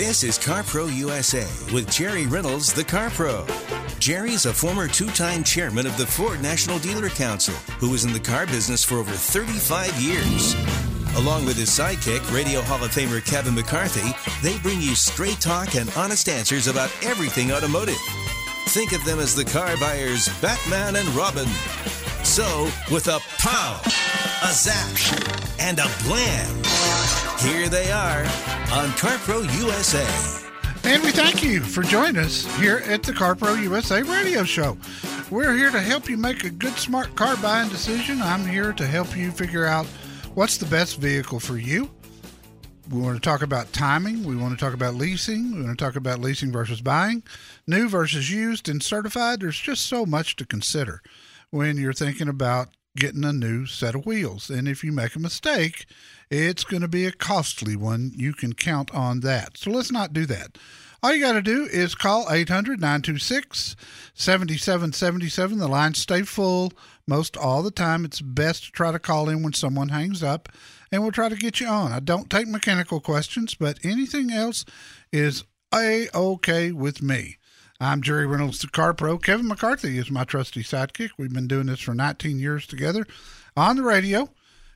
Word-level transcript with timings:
This 0.00 0.24
is 0.24 0.38
CarPro 0.38 0.90
USA 0.96 1.46
with 1.74 1.90
Jerry 1.90 2.24
Reynolds, 2.24 2.72
the 2.72 2.82
CarPro. 2.82 3.46
Jerry's 4.00 4.46
a 4.46 4.54
former 4.54 4.88
two 4.88 5.08
time 5.08 5.44
chairman 5.44 5.86
of 5.86 5.94
the 5.98 6.06
Ford 6.06 6.40
National 6.40 6.78
Dealer 6.78 7.10
Council 7.10 7.52
who 7.80 7.90
was 7.90 8.06
in 8.06 8.14
the 8.14 8.18
car 8.18 8.46
business 8.46 8.82
for 8.82 8.94
over 8.94 9.10
35 9.10 10.00
years. 10.00 10.54
Along 11.18 11.44
with 11.44 11.58
his 11.58 11.68
sidekick, 11.68 12.34
Radio 12.34 12.62
Hall 12.62 12.82
of 12.82 12.92
Famer 12.92 13.22
Kevin 13.22 13.54
McCarthy, 13.54 14.16
they 14.42 14.58
bring 14.60 14.80
you 14.80 14.94
straight 14.94 15.38
talk 15.38 15.74
and 15.76 15.92
honest 15.94 16.30
answers 16.30 16.66
about 16.66 16.90
everything 17.02 17.52
automotive. 17.52 18.00
Think 18.68 18.92
of 18.92 19.04
them 19.04 19.18
as 19.18 19.34
the 19.34 19.44
car 19.44 19.76
buyer's 19.76 20.30
Batman 20.40 20.96
and 20.96 21.08
Robin. 21.10 21.48
So, 22.24 22.70
with 22.90 23.08
a 23.08 23.20
pow, 23.36 23.82
a 24.48 24.52
zap, 24.54 24.96
and 25.60 25.78
a 25.78 25.90
blam, 26.04 26.64
here 27.40 27.68
they 27.68 27.92
are 27.92 28.24
on 28.72 28.88
CarPro 28.90 29.42
USA. 29.58 30.06
And 30.84 31.02
we 31.02 31.10
thank 31.10 31.42
you 31.42 31.60
for 31.60 31.82
joining 31.82 32.18
us 32.18 32.44
here 32.56 32.82
at 32.86 33.02
the 33.02 33.10
CarPro 33.10 33.60
USA 33.64 34.02
radio 34.02 34.44
show. 34.44 34.78
We're 35.28 35.56
here 35.56 35.72
to 35.72 35.80
help 35.80 36.08
you 36.08 36.16
make 36.16 36.44
a 36.44 36.50
good, 36.50 36.74
smart 36.74 37.16
car 37.16 37.36
buying 37.38 37.68
decision. 37.68 38.22
I'm 38.22 38.46
here 38.46 38.72
to 38.74 38.86
help 38.86 39.16
you 39.16 39.32
figure 39.32 39.66
out 39.66 39.86
what's 40.34 40.56
the 40.56 40.66
best 40.66 40.98
vehicle 40.98 41.40
for 41.40 41.58
you. 41.58 41.90
We 42.92 43.00
want 43.00 43.16
to 43.16 43.28
talk 43.28 43.42
about 43.42 43.72
timing. 43.72 44.22
We 44.22 44.36
want 44.36 44.56
to 44.56 44.64
talk 44.64 44.74
about 44.74 44.94
leasing. 44.94 45.52
We 45.52 45.64
want 45.64 45.76
to 45.76 45.84
talk 45.84 45.96
about 45.96 46.20
leasing 46.20 46.52
versus 46.52 46.80
buying, 46.80 47.24
new 47.66 47.88
versus 47.88 48.30
used, 48.30 48.68
and 48.68 48.80
certified. 48.80 49.40
There's 49.40 49.58
just 49.58 49.86
so 49.86 50.06
much 50.06 50.36
to 50.36 50.46
consider 50.46 51.02
when 51.50 51.76
you're 51.76 51.92
thinking 51.92 52.28
about 52.28 52.68
getting 52.96 53.24
a 53.24 53.32
new 53.32 53.66
set 53.66 53.96
of 53.96 54.06
wheels. 54.06 54.48
And 54.48 54.68
if 54.68 54.84
you 54.84 54.92
make 54.92 55.16
a 55.16 55.20
mistake, 55.20 55.86
it's 56.30 56.64
going 56.64 56.82
to 56.82 56.88
be 56.88 57.06
a 57.06 57.12
costly 57.12 57.76
one. 57.76 58.12
You 58.14 58.32
can 58.32 58.52
count 58.52 58.94
on 58.94 59.20
that. 59.20 59.58
So 59.58 59.70
let's 59.70 59.90
not 59.90 60.12
do 60.12 60.26
that. 60.26 60.56
All 61.02 61.14
you 61.14 61.20
got 61.24 61.32
to 61.32 61.42
do 61.42 61.64
is 61.64 61.94
call 61.94 62.30
800 62.30 62.78
926 62.78 63.74
7777. 64.14 65.58
The 65.58 65.66
lines 65.66 65.98
stay 65.98 66.22
full 66.22 66.72
most 67.06 67.36
all 67.36 67.62
the 67.62 67.70
time. 67.70 68.04
It's 68.04 68.20
best 68.20 68.64
to 68.64 68.70
try 68.70 68.92
to 68.92 68.98
call 68.98 69.28
in 69.28 69.42
when 69.42 69.54
someone 69.54 69.88
hangs 69.88 70.22
up, 70.22 70.50
and 70.92 71.02
we'll 71.02 71.10
try 71.10 71.30
to 71.30 71.36
get 71.36 71.58
you 71.58 71.66
on. 71.66 71.92
I 71.92 72.00
don't 72.00 72.28
take 72.28 72.48
mechanical 72.48 73.00
questions, 73.00 73.54
but 73.54 73.78
anything 73.82 74.30
else 74.30 74.64
is 75.10 75.44
a 75.74 76.08
okay 76.14 76.70
with 76.70 77.02
me. 77.02 77.38
I'm 77.80 78.02
Jerry 78.02 78.26
Reynolds, 78.26 78.58
the 78.58 78.68
Car 78.68 78.92
Pro. 78.92 79.16
Kevin 79.16 79.48
McCarthy 79.48 79.96
is 79.96 80.10
my 80.10 80.24
trusty 80.24 80.62
sidekick. 80.62 81.12
We've 81.16 81.32
been 81.32 81.48
doing 81.48 81.66
this 81.66 81.80
for 81.80 81.94
19 81.94 82.38
years 82.38 82.66
together 82.66 83.06
on 83.56 83.76
the 83.76 83.82
radio. 83.82 84.28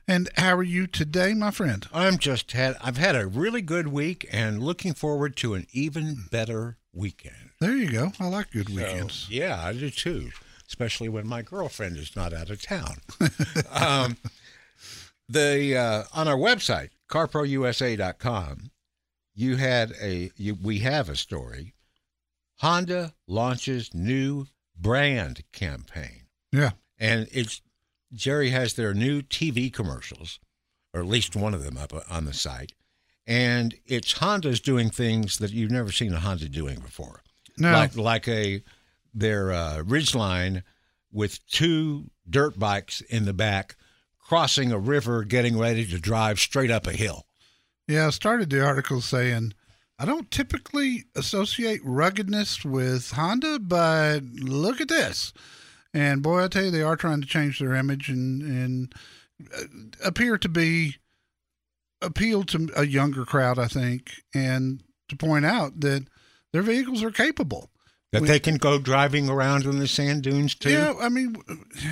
And 0.07 0.29
how 0.37 0.55
are 0.55 0.63
you 0.63 0.85
today, 0.85 1.33
my 1.33 1.49
friend? 1.51 1.87
I'm 1.93 2.17
just 2.19 2.51
had 2.51 2.75
I've 2.81 2.97
had 2.97 3.15
a 3.15 3.25
really 3.27 3.61
good 3.61 3.87
week 3.87 4.27
and 4.31 4.61
looking 4.61 4.93
forward 4.93 5.35
to 5.37 5.55
an 5.55 5.65
even 5.71 6.25
better 6.29 6.77
weekend. 6.93 7.51
There 7.59 7.75
you 7.75 7.91
go. 7.91 8.11
I 8.19 8.27
like 8.27 8.51
good 8.51 8.69
So, 8.69 8.75
weekends. 8.75 9.27
yeah, 9.29 9.59
I 9.63 9.73
do 9.73 9.89
too, 9.89 10.29
especially 10.67 11.09
when 11.09 11.27
my 11.27 11.41
girlfriend 11.41 11.97
is 11.97 12.15
not 12.15 12.33
out 12.33 12.51
of 12.51 12.61
town. 12.61 12.97
um, 13.71 14.17
the 15.27 15.75
uh, 15.75 16.03
on 16.13 16.27
our 16.27 16.37
website 16.37 16.89
carprousa.com, 17.09 18.69
you 19.33 19.55
had 19.55 19.91
a 20.01 20.29
you, 20.37 20.55
we 20.61 20.79
have 20.79 21.09
a 21.09 21.15
story. 21.15 21.73
Honda 22.59 23.13
launches 23.27 23.93
new 23.93 24.45
brand 24.79 25.41
campaign. 25.51 26.27
Yeah. 26.51 26.71
And 26.99 27.27
it's 27.31 27.61
Jerry 28.15 28.49
has 28.49 28.73
their 28.73 28.93
new 28.93 29.21
TV 29.21 29.71
commercials, 29.71 30.39
or 30.93 31.01
at 31.01 31.07
least 31.07 31.35
one 31.35 31.53
of 31.53 31.63
them 31.63 31.77
up 31.77 31.93
on 32.09 32.25
the 32.25 32.33
site. 32.33 32.73
And 33.27 33.75
it's 33.85 34.13
Honda's 34.13 34.59
doing 34.59 34.89
things 34.89 35.37
that 35.37 35.51
you've 35.51 35.71
never 35.71 35.91
seen 35.91 36.13
a 36.13 36.19
Honda 36.19 36.47
doing 36.47 36.79
before. 36.79 37.21
No. 37.57 37.71
Like 37.71 37.95
like 37.95 38.27
a 38.27 38.63
their 39.13 39.51
uh, 39.51 39.83
Ridgeline 39.83 40.63
with 41.11 41.45
two 41.47 42.09
dirt 42.29 42.59
bikes 42.59 43.01
in 43.01 43.25
the 43.25 43.33
back 43.33 43.75
crossing 44.19 44.71
a 44.71 44.79
river 44.79 45.23
getting 45.23 45.57
ready 45.57 45.85
to 45.85 45.99
drive 45.99 46.39
straight 46.39 46.71
up 46.71 46.87
a 46.87 46.91
hill. 46.91 47.25
Yeah, 47.87 48.07
I 48.07 48.09
started 48.09 48.49
the 48.49 48.65
article 48.65 49.01
saying 49.01 49.53
I 49.99 50.05
don't 50.05 50.29
typically 50.29 51.05
associate 51.15 51.81
ruggedness 51.83 52.65
with 52.65 53.11
Honda, 53.11 53.59
but 53.59 54.23
look 54.23 54.81
at 54.81 54.89
this. 54.89 55.31
And 55.95 56.21
boy, 56.21 56.43
I 56.43 56.49
tell 56.49 56.65
you, 56.65 56.71
they 56.71 56.81
are 56.81 56.97
trying 56.97 57.21
to 57.21 57.27
change 57.27 57.57
their 57.59 57.73
image 57.73 58.09
and 58.09 58.41
and 58.41 58.95
uh, 59.57 59.63
appear 60.05 60.37
to 60.37 60.49
be 60.49 60.97
appeal 62.01 62.43
to 62.43 62.69
a 62.75 62.85
younger 62.85 63.23
crowd, 63.25 63.57
I 63.57 63.67
think, 63.67 64.11
and 64.33 64.83
to 65.07 65.15
point 65.15 65.45
out 65.45 65.79
that 65.79 66.05
their 66.51 66.61
vehicles 66.63 67.01
are 67.01 67.11
capable. 67.11 67.71
That 68.11 68.23
We- 68.23 68.27
they 68.27 68.39
can 68.39 68.57
go 68.57 68.77
driving 68.77 69.29
around 69.29 69.63
in 69.65 69.79
the 69.79 69.87
sand 69.87 70.23
dunes 70.23 70.53
too. 70.53 70.69
Yeah, 70.71 70.93
I 70.99 71.07
mean, 71.07 71.37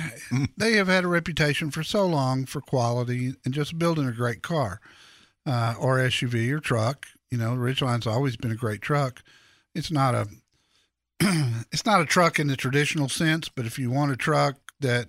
they 0.56 0.74
have 0.74 0.88
had 0.88 1.04
a 1.04 1.08
reputation 1.08 1.70
for 1.70 1.82
so 1.82 2.06
long 2.06 2.44
for 2.44 2.60
quality 2.60 3.34
and 3.44 3.54
just 3.54 3.78
building 3.78 4.06
a 4.06 4.12
great 4.12 4.42
car 4.42 4.80
uh, 5.46 5.74
or 5.78 5.96
SUV 5.98 6.50
or 6.52 6.60
truck. 6.60 7.06
You 7.30 7.38
know, 7.38 7.52
the 7.54 7.60
Ridgeline's 7.60 8.06
always 8.06 8.36
been 8.36 8.52
a 8.52 8.56
great 8.56 8.82
truck. 8.82 9.22
It's 9.74 9.90
not 9.90 10.14
a 10.14 10.28
it's 11.72 11.86
not 11.86 12.00
a 12.00 12.06
truck 12.06 12.38
in 12.38 12.46
the 12.48 12.56
traditional 12.56 13.08
sense, 13.08 13.48
but 13.48 13.66
if 13.66 13.78
you 13.78 13.90
want 13.90 14.12
a 14.12 14.16
truck 14.16 14.56
that 14.80 15.08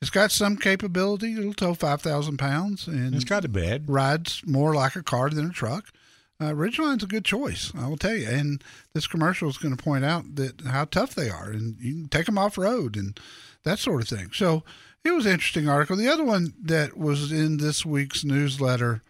it's 0.00 0.10
got 0.10 0.30
some 0.30 0.56
capability, 0.56 1.32
it'll 1.34 1.54
tow 1.54 1.74
five 1.74 2.02
thousand 2.02 2.36
pounds 2.38 2.86
and 2.86 3.14
It's 3.14 3.24
got 3.24 3.44
a 3.44 3.48
bed. 3.48 3.88
rides 3.88 4.42
more 4.46 4.74
like 4.74 4.96
a 4.96 5.02
car 5.02 5.30
than 5.30 5.46
a 5.50 5.52
truck. 5.52 5.90
Uh, 6.38 6.54
Ridgeline's 6.54 7.02
a 7.02 7.06
good 7.06 7.24
choice, 7.24 7.72
I 7.74 7.88
will 7.88 7.96
tell 7.96 8.14
you. 8.14 8.28
And 8.28 8.62
this 8.92 9.06
commercial 9.06 9.48
is 9.48 9.56
going 9.56 9.74
to 9.74 9.82
point 9.82 10.04
out 10.04 10.34
that 10.34 10.60
how 10.62 10.84
tough 10.84 11.14
they 11.14 11.30
are, 11.30 11.48
and 11.50 11.76
you 11.80 11.94
can 11.94 12.08
take 12.08 12.26
them 12.26 12.36
off 12.36 12.58
road 12.58 12.94
and 12.96 13.18
that 13.64 13.78
sort 13.78 14.02
of 14.02 14.08
thing. 14.08 14.30
So 14.34 14.62
it 15.02 15.12
was 15.12 15.24
an 15.24 15.32
interesting 15.32 15.66
article. 15.66 15.96
The 15.96 16.08
other 16.08 16.24
one 16.24 16.52
that 16.62 16.98
was 16.98 17.32
in 17.32 17.56
this 17.56 17.86
week's 17.86 18.22
newsletter 18.22 19.02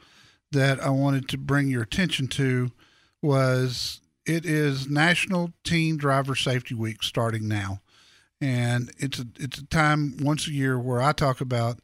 that 0.52 0.78
I 0.80 0.90
wanted 0.90 1.28
to 1.30 1.38
bring 1.38 1.66
your 1.66 1.82
attention 1.82 2.28
to 2.28 2.70
was 3.20 4.00
it 4.26 4.44
is 4.44 4.88
National 4.88 5.52
Teen 5.64 5.96
Driver 5.96 6.34
Safety 6.34 6.74
Week 6.74 7.02
starting 7.02 7.46
now, 7.46 7.80
and 8.40 8.90
it's 8.98 9.20
a 9.20 9.26
it's 9.38 9.58
a 9.58 9.66
time 9.66 10.16
once 10.20 10.46
a 10.46 10.52
year 10.52 10.78
where 10.78 11.00
I 11.00 11.12
talk 11.12 11.40
about 11.40 11.78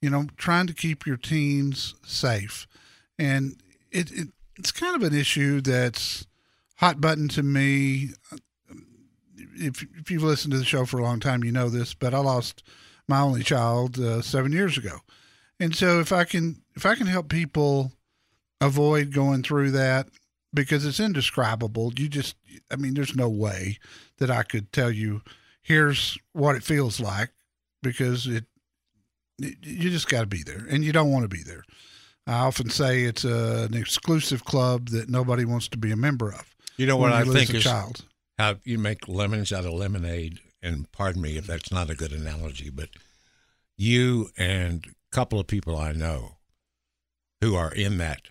you 0.00 0.08
know 0.08 0.26
trying 0.36 0.68
to 0.68 0.74
keep 0.74 1.06
your 1.06 1.16
teens 1.16 1.94
safe, 2.06 2.66
and 3.18 3.56
it, 3.90 4.10
it 4.12 4.28
it's 4.56 4.70
kind 4.70 4.94
of 4.94 5.02
an 5.02 5.18
issue 5.18 5.60
that's 5.60 6.26
hot 6.76 7.00
button 7.00 7.28
to 7.30 7.42
me. 7.42 8.10
If 9.36 9.84
if 9.98 10.10
you've 10.10 10.22
listened 10.22 10.52
to 10.52 10.58
the 10.58 10.64
show 10.64 10.86
for 10.86 10.98
a 10.98 11.02
long 11.02 11.18
time, 11.18 11.42
you 11.42 11.52
know 11.52 11.68
this, 11.68 11.94
but 11.94 12.14
I 12.14 12.18
lost 12.18 12.62
my 13.08 13.20
only 13.20 13.42
child 13.42 13.98
uh, 13.98 14.22
seven 14.22 14.52
years 14.52 14.78
ago, 14.78 14.98
and 15.58 15.74
so 15.74 15.98
if 15.98 16.12
I 16.12 16.22
can 16.22 16.62
if 16.76 16.86
I 16.86 16.94
can 16.94 17.08
help 17.08 17.28
people 17.28 17.92
avoid 18.60 19.12
going 19.12 19.42
through 19.42 19.72
that 19.72 20.08
because 20.52 20.84
it's 20.84 21.00
indescribable. 21.00 21.92
You 21.96 22.08
just, 22.08 22.36
I 22.70 22.76
mean, 22.76 22.94
there's 22.94 23.16
no 23.16 23.28
way 23.28 23.78
that 24.18 24.30
I 24.30 24.42
could 24.42 24.72
tell 24.72 24.90
you, 24.90 25.22
here's 25.62 26.18
what 26.32 26.56
it 26.56 26.62
feels 26.62 27.00
like 27.00 27.30
because 27.82 28.26
it, 28.26 28.44
you 29.38 29.90
just 29.90 30.08
got 30.08 30.22
to 30.22 30.26
be 30.26 30.42
there, 30.42 30.66
and 30.68 30.82
you 30.84 30.92
don't 30.92 31.12
want 31.12 31.22
to 31.22 31.28
be 31.28 31.42
there. 31.44 31.62
I 32.26 32.40
often 32.40 32.70
say 32.70 33.04
it's 33.04 33.24
a, 33.24 33.68
an 33.70 33.74
exclusive 33.74 34.44
club 34.44 34.88
that 34.88 35.08
nobody 35.08 35.44
wants 35.44 35.68
to 35.68 35.78
be 35.78 35.92
a 35.92 35.96
member 35.96 36.28
of. 36.28 36.54
You 36.76 36.86
know 36.86 36.96
what 36.96 37.12
I 37.12 37.24
think 37.24 37.54
is 37.54 37.62
child. 37.62 38.04
how 38.38 38.56
you 38.64 38.78
make 38.78 39.08
lemons 39.08 39.52
out 39.52 39.64
of 39.64 39.72
lemonade. 39.72 40.40
And 40.62 40.90
pardon 40.90 41.22
me 41.22 41.36
if 41.36 41.46
that's 41.46 41.70
not 41.70 41.88
a 41.88 41.94
good 41.94 42.12
analogy, 42.12 42.68
but 42.68 42.88
you 43.76 44.30
and 44.36 44.84
a 44.86 45.14
couple 45.14 45.38
of 45.38 45.46
people 45.46 45.76
I 45.76 45.92
know 45.92 46.36
who 47.40 47.54
are 47.54 47.72
in 47.72 47.98
that 47.98 48.22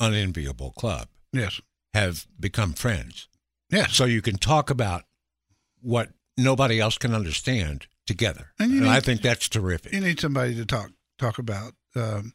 unenviable 0.00 0.72
club 0.72 1.08
Yes, 1.34 1.60
have 1.92 2.26
become 2.38 2.72
friends. 2.72 3.28
yeah 3.70 3.86
So 3.86 4.04
you 4.04 4.22
can 4.22 4.36
talk 4.36 4.70
about 4.70 5.04
what 5.80 6.10
nobody 6.36 6.80
else 6.80 6.98
can 6.98 7.14
understand 7.14 7.86
together. 8.06 8.52
And 8.58 8.72
And 8.72 8.88
I 8.88 9.00
think 9.00 9.22
that's 9.22 9.48
terrific. 9.48 9.92
you 9.92 10.00
need 10.00 10.20
somebody 10.20 10.54
to 10.54 10.66
talk 10.66 10.90
talk 11.18 11.38
about. 11.38 11.74
Um, 11.94 12.32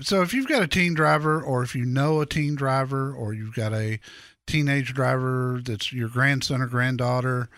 so 0.00 0.22
if 0.22 0.32
you've 0.32 0.48
got 0.48 0.62
a 0.62 0.66
teen 0.66 0.94
driver, 0.94 1.42
or 1.42 1.62
if 1.62 1.74
you 1.74 1.84
know 1.84 2.20
a 2.20 2.26
teen 2.26 2.54
driver, 2.54 3.12
or 3.12 3.34
you've 3.34 3.54
got 3.54 3.72
a 3.72 4.00
teenage 4.46 4.94
driver 4.94 5.60
that's 5.62 5.92
your 5.92 6.08
grandson 6.08 6.60
or 6.62 6.66
granddaughter, 6.66 7.48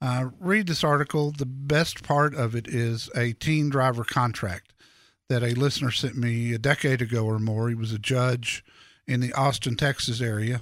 uh, 0.00 0.26
read 0.38 0.66
this 0.68 0.84
article. 0.84 1.32
The 1.32 1.46
best 1.46 2.02
part 2.02 2.34
of 2.34 2.54
it 2.54 2.68
is 2.68 3.10
a 3.16 3.32
teen 3.34 3.68
driver 3.68 4.04
contract 4.04 4.72
that 5.28 5.42
a 5.42 5.54
listener 5.54 5.90
sent 5.90 6.16
me 6.16 6.54
a 6.54 6.58
decade 6.58 7.02
ago 7.02 7.26
or 7.26 7.38
more. 7.38 7.68
He 7.68 7.74
was 7.74 7.92
a 7.92 7.98
judge 7.98 8.64
in 9.08 9.20
the 9.20 9.32
Austin, 9.32 9.74
Texas 9.74 10.20
area, 10.20 10.60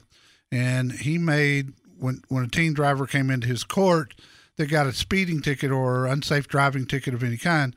and 0.50 0.92
he 0.92 1.18
made 1.18 1.72
when 1.98 2.22
when 2.28 2.44
a 2.44 2.48
teen 2.48 2.72
driver 2.72 3.06
came 3.06 3.30
into 3.30 3.46
his 3.46 3.64
court 3.64 4.14
that 4.56 4.70
got 4.70 4.86
a 4.86 4.92
speeding 4.92 5.42
ticket 5.42 5.70
or 5.70 6.06
unsafe 6.06 6.48
driving 6.48 6.86
ticket 6.86 7.12
of 7.12 7.22
any 7.22 7.36
kind, 7.36 7.74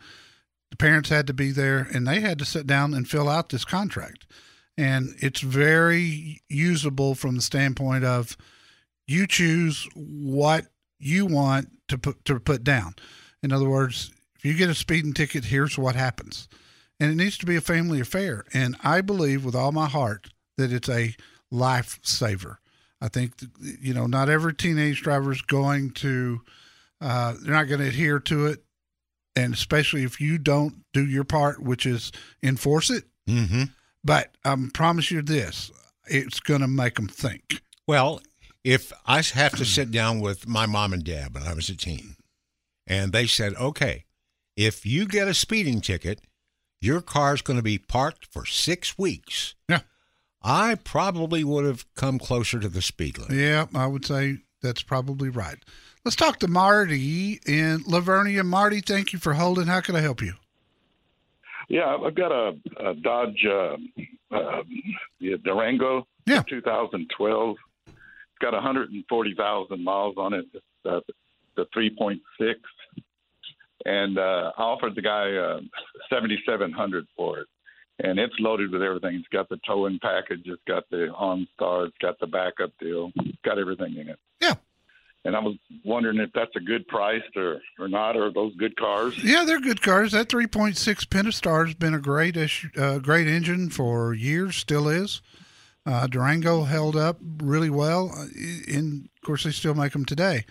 the 0.69 0.77
parents 0.77 1.09
had 1.09 1.27
to 1.27 1.33
be 1.33 1.51
there 1.51 1.87
and 1.93 2.07
they 2.07 2.21
had 2.21 2.39
to 2.39 2.45
sit 2.45 2.67
down 2.67 2.93
and 2.93 3.09
fill 3.09 3.27
out 3.27 3.49
this 3.49 3.65
contract. 3.65 4.25
And 4.77 5.15
it's 5.19 5.41
very 5.41 6.41
usable 6.47 7.15
from 7.15 7.35
the 7.35 7.41
standpoint 7.41 8.05
of 8.05 8.37
you 9.07 9.27
choose 9.27 9.87
what 9.93 10.67
you 10.99 11.25
want 11.25 11.69
to 11.89 11.97
put 11.97 12.23
to 12.25 12.39
put 12.39 12.63
down. 12.63 12.95
In 13.41 13.51
other 13.51 13.67
words, 13.67 14.11
if 14.37 14.45
you 14.45 14.53
get 14.53 14.69
a 14.69 14.75
speeding 14.75 15.13
ticket, 15.13 15.45
here's 15.45 15.77
what 15.77 15.95
happens. 15.95 16.47
And 16.99 17.11
it 17.11 17.15
needs 17.15 17.37
to 17.39 17.45
be 17.45 17.55
a 17.55 17.61
family 17.61 17.99
affair. 17.99 18.45
And 18.53 18.75
I 18.83 19.01
believe 19.01 19.43
with 19.43 19.55
all 19.55 19.71
my 19.71 19.87
heart 19.87 20.29
that 20.59 20.71
it's 20.71 20.89
a 20.89 21.15
lifesaver. 21.51 22.57
I 23.01 23.07
think 23.07 23.33
you 23.81 23.93
know 23.93 24.05
not 24.05 24.29
every 24.29 24.53
teenage 24.53 25.01
driver 25.01 25.31
is 25.31 25.41
going 25.41 25.91
to 25.91 26.41
uh, 27.01 27.35
they're 27.41 27.53
not 27.53 27.67
going 27.67 27.79
to 27.79 27.87
adhere 27.87 28.19
to 28.19 28.47
it, 28.47 28.63
and 29.35 29.53
especially 29.53 30.03
if 30.03 30.19
you 30.19 30.37
don't 30.37 30.83
do 30.93 31.05
your 31.05 31.23
part, 31.23 31.61
which 31.61 31.85
is 31.85 32.11
enforce 32.43 32.89
it. 32.89 33.05
hmm 33.27 33.63
But 34.03 34.35
I 34.43 34.51
um, 34.51 34.69
promise 34.71 35.11
you 35.11 35.21
this: 35.21 35.71
it's 36.07 36.39
going 36.39 36.61
to 36.61 36.67
make 36.67 36.95
them 36.95 37.07
think. 37.07 37.61
Well, 37.87 38.21
if 38.63 38.91
I 39.05 39.21
have 39.21 39.55
to 39.55 39.65
sit 39.65 39.91
down 39.91 40.19
with 40.19 40.47
my 40.47 40.65
mom 40.65 40.93
and 40.93 41.03
dad 41.03 41.33
when 41.33 41.43
I 41.43 41.53
was 41.53 41.69
a 41.69 41.75
teen, 41.75 42.15
and 42.85 43.13
they 43.13 43.25
said, 43.27 43.55
okay, 43.55 44.05
if 44.57 44.85
you 44.85 45.07
get 45.07 45.27
a 45.27 45.33
speeding 45.33 45.79
ticket, 45.79 46.21
your 46.81 47.01
car's 47.01 47.41
going 47.41 47.57
to 47.57 47.63
be 47.63 47.77
parked 47.77 48.25
for 48.25 48.45
six 48.45 48.97
weeks. 48.97 49.55
Yeah. 49.69 49.81
I 50.41 50.75
probably 50.75 51.43
would 51.43 51.65
have 51.65 51.85
come 51.95 52.17
closer 52.19 52.59
to 52.59 52.69
the 52.69 52.81
speed 52.81 53.17
limit. 53.17 53.35
Yeah, 53.37 53.65
I 53.75 53.87
would 53.87 54.05
say 54.05 54.37
that's 54.61 54.81
probably 54.83 55.29
right. 55.29 55.57
Let's 56.05 56.15
talk 56.15 56.39
to 56.39 56.47
Marty 56.47 57.39
in 57.45 57.83
La 57.85 57.99
Vernia. 57.99 58.45
Marty, 58.45 58.79
thank 58.79 59.11
you 59.11 59.19
for 59.19 59.33
holding. 59.33 59.67
How 59.67 59.81
can 59.81 59.95
I 59.95 60.01
help 60.01 60.21
you? 60.21 60.33
Yeah, 61.67 61.97
I've 62.03 62.15
got 62.15 62.31
a, 62.31 62.55
a 62.79 62.93
Dodge 62.95 63.45
uh, 63.45 63.77
uh, 64.31 64.63
yeah, 65.19 65.35
Durango, 65.43 66.07
Yeah. 66.25 66.41
2012. 66.49 67.55
It's 67.87 67.95
got 68.41 68.53
140,000 68.53 69.83
miles 69.83 70.15
on 70.17 70.33
it. 70.33 70.45
It's 70.53 70.65
uh, 70.85 71.01
the 71.55 71.65
3.6, 71.75 72.19
and 73.85 74.17
uh, 74.17 74.51
I 74.57 74.61
offered 74.61 74.95
the 74.95 75.01
guy 75.01 75.35
uh, 75.35 75.59
7,700 76.09 77.05
for 77.15 77.39
it, 77.39 77.47
and 77.99 78.17
it's 78.17 78.35
loaded 78.39 78.71
with 78.71 78.81
everything. 78.81 79.15
It's 79.15 79.27
got 79.27 79.49
the 79.49 79.59
towing 79.67 79.99
package, 79.99 80.43
it's 80.45 80.61
got 80.67 80.89
the 80.89 81.07
OnStar, 81.19 81.87
it's 81.87 81.97
got 81.99 82.19
the 82.19 82.27
backup 82.27 82.71
deal, 82.79 83.11
it's 83.17 83.37
got 83.43 83.59
everything 83.59 83.97
in 83.97 84.09
it. 84.09 84.19
Yeah. 84.41 84.55
And 85.25 85.35
I 85.35 85.39
was 85.39 85.57
wondering 85.83 86.17
if 86.19 86.29
that's 86.33 86.55
a 86.55 86.61
good 86.61 86.87
price 86.87 87.21
or 87.35 87.59
or 87.77 87.89
not, 87.89 88.15
or 88.15 88.27
are 88.27 88.33
those 88.33 88.55
good 88.55 88.77
cars? 88.77 89.21
Yeah, 89.21 89.43
they're 89.43 89.59
good 89.59 89.81
cars. 89.81 90.13
That 90.13 90.29
3.6 90.29 90.75
Pentastar 91.07 91.65
has 91.65 91.75
been 91.75 91.93
a 91.93 91.99
great 91.99 92.37
issue, 92.37 92.69
uh, 92.77 92.99
great 92.99 93.27
engine 93.27 93.69
for 93.69 94.13
years, 94.13 94.55
still 94.55 94.87
is. 94.87 95.21
Uh, 95.85 96.07
Durango 96.07 96.63
held 96.63 96.95
up 96.95 97.17
really 97.21 97.69
well, 97.69 98.11
uh, 98.15 98.27
and 98.67 99.09
of 99.15 99.25
course 99.25 99.43
they 99.43 99.51
still 99.51 99.73
make 99.73 99.91
them 99.91 100.05
today. 100.05 100.45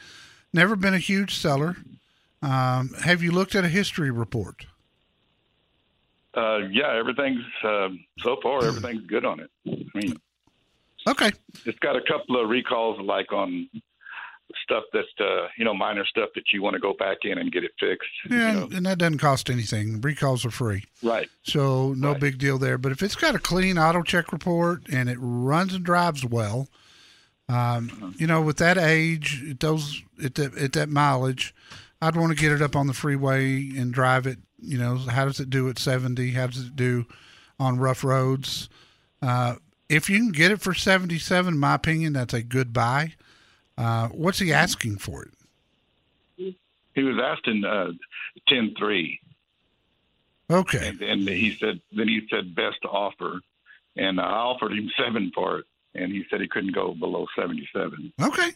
Never 0.52 0.76
been 0.76 0.94
a 0.94 0.98
huge 0.98 1.34
seller. 1.34 1.76
Um, 2.42 2.90
have 3.04 3.22
you 3.22 3.32
looked 3.32 3.54
at 3.54 3.64
a 3.64 3.68
history 3.68 4.10
report? 4.10 4.66
Uh, 6.38 6.58
yeah, 6.70 6.92
everything's 6.98 7.44
uh, 7.64 7.88
so 8.20 8.36
far 8.42 8.64
everything's 8.64 9.04
good 9.06 9.24
on 9.24 9.40
it. 9.40 9.50
I 9.66 9.98
mean, 9.98 10.14
Okay, 11.06 11.30
it's 11.64 11.78
got 11.78 11.96
a 11.96 12.02
couple 12.02 12.42
of 12.42 12.48
recalls, 12.50 13.00
like 13.00 13.32
on 13.32 13.68
stuff 14.64 14.84
that 14.92 15.04
uh, 15.24 15.48
you 15.56 15.64
know, 15.64 15.74
minor 15.74 16.04
stuff 16.06 16.28
that 16.34 16.44
you 16.52 16.62
want 16.62 16.74
to 16.74 16.80
go 16.80 16.94
back 16.98 17.18
in 17.22 17.38
and 17.38 17.50
get 17.52 17.64
it 17.64 17.70
fixed. 17.80 18.08
you 18.28 18.36
yeah, 18.36 18.52
know. 18.52 18.68
and 18.74 18.84
that 18.86 18.98
doesn't 18.98 19.18
cost 19.18 19.48
anything. 19.50 20.00
Recalls 20.00 20.44
are 20.44 20.50
free. 20.50 20.84
Right. 21.02 21.28
So 21.44 21.94
no 21.96 22.12
Right. 22.12 22.20
big 22.20 22.38
deal 22.38 22.58
there. 22.58 22.78
But 22.78 22.92
if 22.92 23.02
it's 23.02 23.14
got 23.14 23.34
a 23.34 23.38
clean 23.38 23.76
AutoCheck 23.76 24.30
report 24.32 24.82
and 24.92 25.08
it 25.08 25.18
runs 25.20 25.72
and 25.74 25.84
drives 25.84 26.24
well, 26.24 26.68
um, 27.48 28.14
you 28.18 28.26
know, 28.26 28.42
with 28.42 28.58
that 28.58 28.76
age, 28.78 29.42
at 29.50 29.60
those 29.60 30.02
at 30.22 30.34
that 30.34 30.56
at 30.58 30.72
that 30.74 30.88
mileage, 30.90 31.54
I'd 32.02 32.16
want 32.16 32.30
to 32.36 32.38
get 32.40 32.52
it 32.52 32.60
up 32.60 32.76
on 32.76 32.86
the 32.86 32.94
freeway 32.94 33.70
and 33.76 33.92
drive 33.92 34.26
it. 34.26 34.38
You 34.60 34.78
know, 34.78 34.96
how 34.96 35.24
does 35.24 35.40
it 35.40 35.50
do 35.50 35.68
at 35.68 35.78
seventy? 35.78 36.32
How 36.32 36.48
does 36.48 36.66
it 36.66 36.76
do 36.76 37.06
on 37.60 37.78
rough 37.78 38.02
roads? 38.04 38.68
Uh, 39.22 39.56
if 39.88 40.10
you 40.10 40.18
can 40.18 40.32
get 40.32 40.50
it 40.50 40.60
for 40.60 40.74
seventy-seven, 40.74 41.54
in 41.54 41.60
my 41.60 41.74
opinion, 41.74 42.12
that's 42.12 42.34
a 42.34 42.42
good 42.42 42.72
buy. 42.72 43.14
Uh, 43.76 44.08
what's 44.08 44.38
he 44.40 44.52
asking 44.52 44.98
for 44.98 45.22
it? 45.24 46.54
He 46.94 47.02
was 47.04 47.16
asking 47.22 47.64
uh, 47.64 47.92
ten 48.48 48.74
three, 48.76 49.20
Okay, 50.50 50.88
and, 50.88 51.00
and 51.02 51.28
he 51.28 51.54
said 51.54 51.80
then 51.92 52.08
he 52.08 52.22
said 52.28 52.54
best 52.56 52.78
offer, 52.84 53.40
and 53.96 54.20
I 54.20 54.24
offered 54.24 54.72
him 54.72 54.90
seven 54.98 55.30
for 55.32 55.58
it, 55.60 55.66
and 55.94 56.10
he 56.10 56.24
said 56.28 56.40
he 56.40 56.48
couldn't 56.48 56.74
go 56.74 56.94
below 56.94 57.26
seventy 57.38 57.68
seven. 57.72 58.12
okay. 58.20 58.50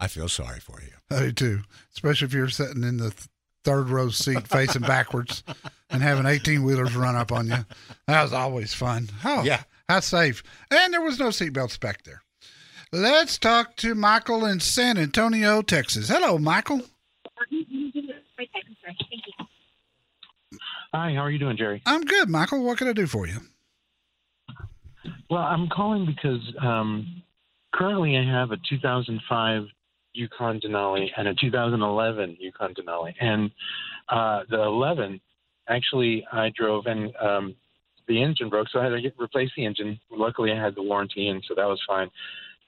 I 0.00 0.08
feel 0.08 0.28
sorry 0.28 0.58
for 0.60 0.80
you. 0.82 0.90
I 1.10 1.20
do 1.26 1.32
too, 1.32 1.60
especially 1.92 2.26
if 2.26 2.32
you're 2.34 2.48
sitting 2.48 2.82
in 2.82 2.96
the 2.96 3.10
th- 3.10 3.28
third 3.64 3.88
row 3.90 4.08
seat 4.08 4.48
facing 4.48 4.82
backwards 4.82 5.44
and 5.90 6.02
having 6.02 6.24
18 6.26 6.64
wheelers 6.64 6.96
run 6.96 7.14
up 7.14 7.30
on 7.30 7.46
you. 7.48 7.64
That 8.06 8.22
was 8.22 8.32
always 8.32 8.72
fun. 8.74 9.10
Oh, 9.24 9.42
Yeah. 9.44 9.62
How 9.88 10.00
safe. 10.00 10.42
And 10.70 10.92
there 10.94 11.00
was 11.02 11.18
no 11.18 11.26
seatbelts 11.28 11.78
back 11.78 12.04
there. 12.04 12.22
Let's 12.92 13.38
talk 13.38 13.76
to 13.76 13.94
Michael 13.94 14.44
in 14.44 14.58
San 14.58 14.98
Antonio, 14.98 15.62
Texas. 15.62 16.08
Hello, 16.08 16.38
Michael. 16.38 16.82
Hi, 20.92 21.14
how 21.14 21.20
are 21.20 21.30
you 21.30 21.38
doing, 21.38 21.56
Jerry? 21.56 21.82
I'm 21.86 22.02
good, 22.02 22.28
Michael. 22.28 22.64
What 22.64 22.78
can 22.78 22.88
I 22.88 22.92
do 22.92 23.06
for 23.06 23.28
you? 23.28 23.38
Well, 25.30 25.40
I'm 25.40 25.68
calling 25.68 26.04
because 26.04 26.40
um, 26.60 27.22
currently 27.72 28.16
I 28.16 28.24
have 28.24 28.50
a 28.50 28.56
2005 28.68 29.62
Yukon 30.12 30.58
Denali 30.58 31.10
and 31.16 31.28
a 31.28 31.34
2011 31.34 32.38
Yukon 32.40 32.74
Denali, 32.74 33.14
and 33.20 33.52
uh, 34.08 34.40
the 34.50 34.60
11 34.60 35.20
actually 35.68 36.26
I 36.32 36.50
drove 36.56 36.86
and 36.86 37.14
um, 37.22 37.54
the 38.08 38.20
engine 38.20 38.48
broke, 38.48 38.66
so 38.72 38.80
I 38.80 38.84
had 38.84 38.90
to 38.90 39.00
get, 39.00 39.14
replace 39.16 39.50
the 39.56 39.64
engine. 39.64 40.00
Luckily, 40.10 40.50
I 40.50 40.60
had 40.60 40.74
the 40.74 40.82
warranty, 40.82 41.28
and 41.28 41.44
so 41.46 41.54
that 41.54 41.66
was 41.66 41.80
fine. 41.86 42.10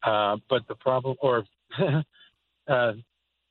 Uh, 0.05 0.37
but 0.49 0.67
the 0.69 0.75
problem, 0.75 1.17
or 1.21 1.45
uh, 2.69 2.93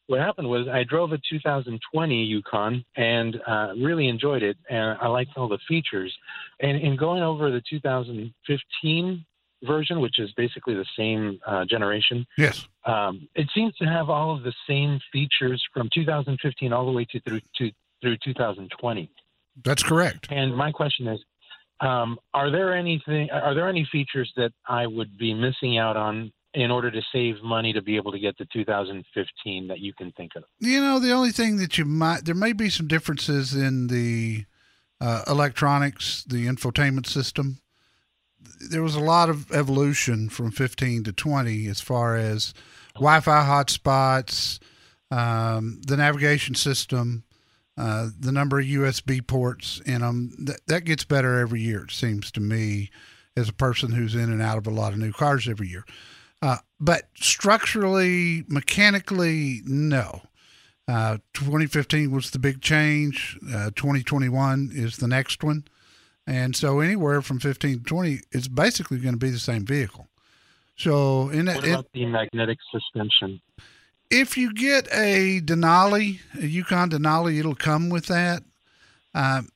what 0.08 0.20
happened 0.20 0.50
was 0.50 0.68
I 0.68 0.84
drove 0.84 1.14
a 1.14 1.20
2020 1.30 2.24
Yukon 2.24 2.84
and 2.96 3.40
uh, 3.48 3.74
really 3.78 4.08
enjoyed 4.08 4.44
it, 4.44 4.58
and 4.70 4.98
I 5.02 5.08
liked 5.08 5.32
all 5.38 5.48
the 5.48 5.60
features. 5.68 6.14
And 6.60 6.78
in 6.78 6.98
going 6.98 7.24
over 7.24 7.50
the 7.50 7.62
2015 7.70 9.26
version, 9.64 10.02
which 10.02 10.20
is 10.20 10.32
basically 10.34 10.74
the 10.74 10.86
same 10.98 11.40
uh, 11.46 11.66
generation, 11.66 12.26
Yes. 12.38 12.68
um, 12.86 13.28
it 13.36 13.48
seems 13.56 13.76
to 13.78 13.86
have 13.86 14.10
all 14.10 14.36
of 14.36 14.44
the 14.44 14.54
same 14.68 15.00
features 15.14 15.64
from 15.74 15.90
2015 15.94 16.74
all 16.74 16.86
the 16.86 16.92
way 16.92 17.06
to 17.06 17.20
through 17.22 17.42
to 17.58 17.72
through 18.02 18.18
2020. 18.24 19.10
That's 19.64 19.84
correct. 19.84 20.28
And 20.32 20.56
my 20.56 20.72
question 20.72 21.08
is, 21.08 21.20
um, 21.80 22.20
are 22.34 22.52
there 22.52 22.74
anything? 22.76 23.30
Are 23.30 23.54
there 23.54 23.70
any 23.70 23.88
features 23.92 24.32
that 24.36 24.52
I 24.68 24.88
would 24.88 25.18
be 25.18 25.34
missing 25.34 25.78
out 25.78 25.98
on 25.98 26.32
in 26.54 26.70
order 26.70 26.92
to 26.92 27.02
save 27.12 27.42
money 27.42 27.72
to 27.74 27.82
be 27.82 27.96
able 27.96 28.12
to 28.12 28.20
get 28.20 28.38
the 28.38 28.46
2015 28.52 29.68
that 29.68 29.80
you 29.80 29.94
can 29.94 30.12
think 30.14 30.36
of? 30.36 30.44
You 30.60 30.82
know, 30.82 31.00
the 31.00 31.12
only 31.12 31.32
thing 31.32 31.58
that 31.58 31.78
you 31.78 31.86
might, 31.86 32.26
there 32.26 32.36
may 32.36 32.54
be 32.54 32.70
some 32.70 32.88
differences 32.88 33.54
in 33.54 33.88
the 33.88 34.46
uh, 35.00 35.24
electronics, 35.28 36.24
the 36.26 36.48
infotainment 36.48 37.08
system. 37.08 37.60
There 38.70 38.84
was 38.84 38.96
a 38.96 39.02
lot 39.02 39.30
of 39.30 39.52
evolution 39.52 40.30
from 40.30 40.52
15 40.52 41.06
to 41.06 41.14
20 41.14 41.68
as 41.68 41.80
far 41.80 42.16
as 42.16 42.54
Wi 42.96 43.20
Fi 43.22 43.46
hotspots, 43.46 44.60
um, 45.10 45.82
the 45.88 45.98
navigation 45.98 46.56
system, 46.56 47.24
uh, 47.78 48.10
the 48.20 48.32
number 48.32 48.60
of 48.60 48.66
USB 48.66 49.26
ports 49.26 49.82
in 49.86 50.02
them. 50.02 50.34
That, 50.38 50.62
that 50.68 50.86
gets 50.86 51.06
better 51.06 51.40
every 51.40 51.62
year, 51.62 51.86
it 51.86 51.92
seems 51.92 52.32
to 52.32 52.42
me, 52.42 52.90
as 53.38 53.48
a 53.48 53.54
person 53.54 53.94
who's 53.94 54.16
in 54.16 54.32
and 54.32 54.42
out 54.42 54.58
of 54.58 54.68
a 54.68 54.72
lot 54.72 54.94
of 54.94 55.00
new 55.00 55.14
cars 55.14 55.48
every 55.48 55.70
year. 55.70 55.86
But 56.82 57.04
structurally, 57.14 58.44
mechanically, 58.48 59.62
no. 59.66 60.24
Uh, 60.88 61.18
2015 61.36 62.12
was 62.12 62.32
the 62.32 62.40
big 62.40 62.60
change. 62.60 63.38
Uh, 63.48 63.70
2021 63.76 64.72
is 64.74 64.98
the 64.98 65.08
next 65.08 65.44
one. 65.44 65.64
And 66.26 66.56
so 66.56 66.80
anywhere 66.80 67.22
from 67.22 67.40
15 67.40 67.80
to 67.80 67.84
20 67.84 68.22
is 68.32 68.48
basically 68.48 68.98
going 68.98 69.14
to 69.14 69.20
be 69.20 69.30
the 69.30 69.40
same 69.40 69.66
vehicle. 69.66 70.08
So 70.76 71.30
in 71.30 71.46
What 71.46 71.64
it, 71.64 71.70
about 71.70 71.88
the 71.94 72.06
magnetic 72.08 72.58
suspension? 72.72 73.42
if 74.10 74.38
you 74.38 74.54
get 74.54 74.88
a 74.92 75.40
Denali, 75.42 76.20
a 76.36 76.46
Yukon 76.46 76.90
Denali, 76.90 77.40
it'll 77.40 77.56
come 77.56 77.90
with 77.90 78.08
that. 78.08 78.44
Um, 79.14 79.50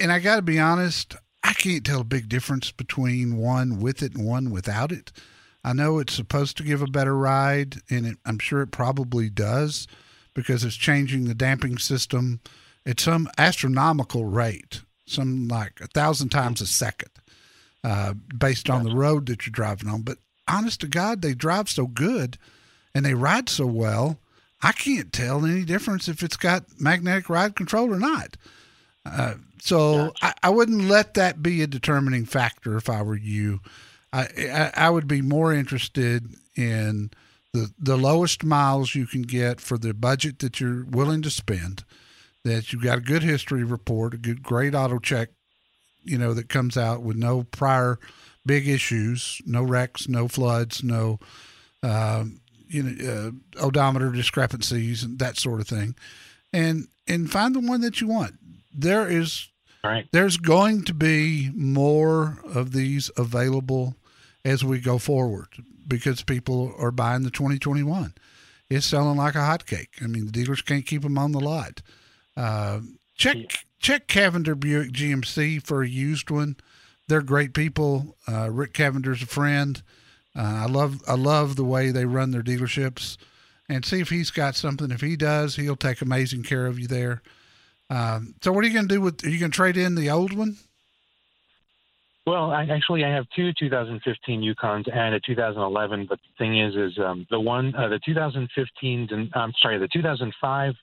and 0.00 0.12
I 0.12 0.20
got 0.20 0.36
to 0.36 0.42
be 0.42 0.58
honest, 0.58 1.16
I 1.42 1.52
can't 1.52 1.84
tell 1.84 2.00
a 2.00 2.04
big 2.04 2.28
difference 2.28 2.70
between 2.70 3.36
one 3.36 3.80
with 3.80 4.02
it 4.02 4.14
and 4.14 4.24
one 4.24 4.50
without 4.50 4.92
it. 4.92 5.12
I 5.62 5.72
know 5.72 5.98
it's 5.98 6.14
supposed 6.14 6.56
to 6.56 6.62
give 6.62 6.82
a 6.82 6.86
better 6.86 7.16
ride, 7.16 7.76
and 7.90 8.06
it, 8.06 8.18
I'm 8.24 8.38
sure 8.38 8.62
it 8.62 8.70
probably 8.70 9.28
does 9.28 9.86
because 10.34 10.64
it's 10.64 10.76
changing 10.76 11.24
the 11.24 11.34
damping 11.34 11.78
system 11.78 12.40
at 12.86 13.00
some 13.00 13.28
astronomical 13.36 14.24
rate, 14.24 14.82
some 15.06 15.48
like 15.48 15.80
a 15.80 15.86
thousand 15.86 16.30
times 16.30 16.60
a 16.60 16.66
second, 16.66 17.10
uh, 17.84 18.14
based 18.36 18.70
on 18.70 18.84
the 18.84 18.94
road 18.94 19.26
that 19.26 19.46
you're 19.46 19.52
driving 19.52 19.88
on. 19.88 20.02
But 20.02 20.18
honest 20.48 20.80
to 20.80 20.88
God, 20.88 21.20
they 21.20 21.34
drive 21.34 21.68
so 21.68 21.86
good 21.86 22.38
and 22.94 23.04
they 23.04 23.14
ride 23.14 23.48
so 23.48 23.66
well. 23.66 24.18
I 24.62 24.72
can't 24.72 25.12
tell 25.12 25.44
any 25.44 25.64
difference 25.64 26.08
if 26.08 26.22
it's 26.22 26.36
got 26.36 26.80
magnetic 26.80 27.28
ride 27.28 27.56
control 27.56 27.92
or 27.92 27.98
not. 27.98 28.36
Uh, 29.06 29.34
so 29.60 30.12
I, 30.22 30.34
I 30.42 30.50
wouldn't 30.50 30.82
let 30.82 31.14
that 31.14 31.42
be 31.42 31.62
a 31.62 31.66
determining 31.66 32.26
factor 32.26 32.76
if 32.76 32.90
I 32.90 33.02
were 33.02 33.16
you. 33.16 33.60
I, 34.12 34.22
I, 34.22 34.70
I 34.86 34.90
would 34.90 35.06
be 35.06 35.22
more 35.22 35.52
interested 35.52 36.34
in 36.56 37.10
the 37.52 37.72
the 37.78 37.96
lowest 37.96 38.44
miles 38.44 38.94
you 38.94 39.06
can 39.06 39.22
get 39.22 39.60
for 39.60 39.78
the 39.78 39.94
budget 39.94 40.38
that 40.40 40.60
you're 40.60 40.84
willing 40.84 41.22
to 41.22 41.30
spend. 41.30 41.84
That 42.44 42.72
you've 42.72 42.82
got 42.82 42.98
a 42.98 43.02
good 43.02 43.22
history 43.22 43.64
report, 43.64 44.14
a 44.14 44.16
good 44.16 44.42
great 44.42 44.72
AutoCheck, 44.72 45.28
you 46.04 46.16
know, 46.16 46.32
that 46.32 46.48
comes 46.48 46.76
out 46.76 47.02
with 47.02 47.16
no 47.16 47.42
prior 47.42 47.98
big 48.46 48.66
issues, 48.66 49.42
no 49.44 49.62
wrecks, 49.62 50.08
no 50.08 50.26
floods, 50.26 50.82
no 50.82 51.18
um, 51.82 52.40
you 52.68 52.82
know 52.82 53.32
uh, 53.58 53.64
odometer 53.64 54.10
discrepancies 54.10 55.02
and 55.02 55.18
that 55.18 55.36
sort 55.36 55.60
of 55.60 55.68
thing, 55.68 55.94
and 56.52 56.88
and 57.06 57.30
find 57.30 57.54
the 57.54 57.60
one 57.60 57.80
that 57.80 58.00
you 58.00 58.06
want. 58.06 58.34
There 58.72 59.08
is 59.08 59.48
right. 59.82 60.06
there's 60.12 60.36
going 60.36 60.84
to 60.84 60.94
be 60.94 61.50
more 61.54 62.38
of 62.44 62.72
these 62.72 63.10
available 63.16 63.96
as 64.44 64.64
we 64.64 64.78
go 64.78 64.98
forward 64.98 65.48
because 65.86 66.22
people 66.22 66.74
are 66.78 66.90
buying 66.90 67.22
the 67.22 67.30
2021. 67.30 68.14
It's 68.68 68.86
selling 68.86 69.16
like 69.16 69.34
a 69.34 69.38
hotcake. 69.38 70.02
I 70.02 70.06
mean, 70.06 70.26
the 70.26 70.32
dealers 70.32 70.62
can't 70.62 70.86
keep 70.86 71.02
them 71.02 71.18
on 71.18 71.32
the 71.32 71.40
lot. 71.40 71.82
Uh, 72.36 72.80
check 73.16 73.36
check 73.80 74.06
Cavender 74.06 74.54
Buick 74.54 74.92
GMC 74.92 75.62
for 75.66 75.82
a 75.82 75.88
used 75.88 76.30
one. 76.30 76.56
They're 77.08 77.22
great 77.22 77.52
people. 77.52 78.16
Uh, 78.28 78.50
Rick 78.50 78.72
Cavender's 78.72 79.22
a 79.22 79.26
friend. 79.26 79.82
Uh, 80.36 80.62
I 80.62 80.66
love 80.66 81.00
I 81.08 81.14
love 81.14 81.56
the 81.56 81.64
way 81.64 81.90
they 81.90 82.04
run 82.04 82.30
their 82.30 82.42
dealerships, 82.42 83.16
and 83.68 83.84
see 83.84 84.00
if 84.00 84.10
he's 84.10 84.30
got 84.30 84.54
something. 84.54 84.92
If 84.92 85.00
he 85.00 85.16
does, 85.16 85.56
he'll 85.56 85.74
take 85.74 86.00
amazing 86.00 86.44
care 86.44 86.66
of 86.66 86.78
you 86.78 86.86
there. 86.86 87.22
Um, 87.90 88.36
so, 88.40 88.52
what 88.52 88.64
are 88.64 88.68
you 88.68 88.74
going 88.74 88.88
to 88.88 88.94
do 88.94 89.00
with? 89.00 89.24
Are 89.24 89.28
you 89.28 89.40
going 89.40 89.50
to 89.50 89.56
trade 89.56 89.76
in 89.76 89.96
the 89.96 90.10
old 90.10 90.32
one? 90.32 90.56
Well, 92.30 92.52
I, 92.52 92.62
actually, 92.62 93.04
I 93.04 93.08
have 93.08 93.26
two 93.34 93.50
2015 93.58 94.40
Yukons 94.40 94.96
and 94.96 95.16
a 95.16 95.20
2011. 95.26 96.06
But 96.08 96.20
the 96.20 96.28
thing 96.38 96.60
is, 96.60 96.76
is 96.76 96.96
um, 97.04 97.26
the 97.28 97.40
one, 97.40 97.74
uh, 97.74 97.88
the 97.88 97.98
2015, 98.06 99.06
Den- 99.08 99.30
I'm 99.34 99.52
sorry, 99.60 99.80
the 99.80 99.88
2005 99.92 100.74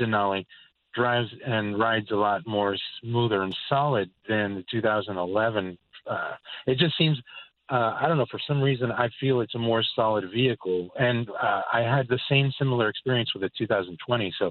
Denali 0.00 0.46
drives 0.94 1.28
and 1.46 1.78
rides 1.78 2.10
a 2.10 2.14
lot 2.14 2.40
more 2.46 2.74
smoother 3.02 3.42
and 3.42 3.54
solid 3.68 4.08
than 4.30 4.54
the 4.54 4.64
2011. 4.70 5.76
Uh, 6.06 6.30
it 6.66 6.78
just 6.78 6.96
seems, 6.96 7.18
uh, 7.70 7.98
I 8.00 8.08
don't 8.08 8.16
know, 8.16 8.24
for 8.30 8.40
some 8.48 8.62
reason, 8.62 8.90
I 8.90 9.10
feel 9.20 9.42
it's 9.42 9.56
a 9.56 9.58
more 9.58 9.84
solid 9.94 10.24
vehicle. 10.32 10.88
And 10.98 11.28
uh, 11.28 11.60
I 11.70 11.80
had 11.80 12.08
the 12.08 12.18
same 12.30 12.50
similar 12.58 12.88
experience 12.88 13.34
with 13.34 13.42
the 13.42 13.50
2020. 13.58 14.32
So 14.38 14.50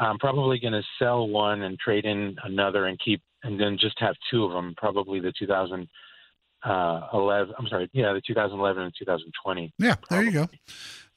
I'm 0.00 0.18
probably 0.18 0.58
going 0.58 0.72
to 0.72 0.82
sell 0.98 1.28
one 1.28 1.62
and 1.62 1.78
trade 1.78 2.06
in 2.06 2.34
another 2.42 2.86
and 2.86 2.98
keep, 2.98 3.22
and 3.42 3.60
then 3.60 3.78
just 3.78 3.98
have 4.00 4.14
two 4.30 4.44
of 4.44 4.52
them. 4.52 4.74
Probably 4.76 5.20
the 5.20 5.32
2011. 5.38 7.54
I'm 7.58 7.68
sorry, 7.68 7.90
yeah, 7.92 8.12
the 8.12 8.22
2011 8.26 8.82
and 8.82 8.92
2020. 8.98 9.72
Yeah, 9.78 9.94
there 10.08 10.22
you 10.22 10.32
go. 10.32 10.48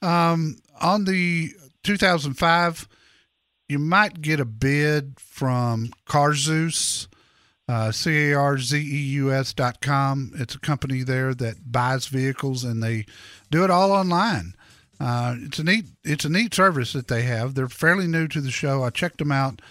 Um, 0.08 0.58
on 0.82 1.06
the 1.06 1.52
2005, 1.84 2.88
you 3.70 3.80
might 3.80 4.22
get 4.22 4.40
a 4.40 4.46
bid 4.46 5.20
from 5.20 5.94
Carzeus. 6.08 7.08
Uh, 7.08 7.10
uh, 7.72 7.92
C-A-R-Z-E-U-S 7.92 9.54
dot 9.54 9.82
com. 9.82 10.32
It's 10.36 10.56
a 10.56 10.60
company 10.60 11.02
there 11.02 11.34
that 11.34 11.72
buys 11.72 12.08
vehicles 12.08 12.64
and 12.64 12.84
they 12.84 13.06
do 13.52 13.64
it 13.64 13.72
all 13.72 13.92
online. 13.92 14.54
Uh, 15.00 15.36
it's 15.40 15.60
a 15.60 15.64
neat 15.64 15.86
it's 16.04 16.26
a 16.26 16.30
neat 16.30 16.54
service 16.54 16.94
that 16.94 17.08
they 17.08 17.24
have. 17.24 17.56
They're 17.56 17.70
fairly 17.70 18.06
new 18.06 18.28
to 18.28 18.42
the 18.42 18.52
show. 18.52 18.84
I 18.84 18.90
checked 18.90 19.18
them 19.18 19.32
out 19.32 19.62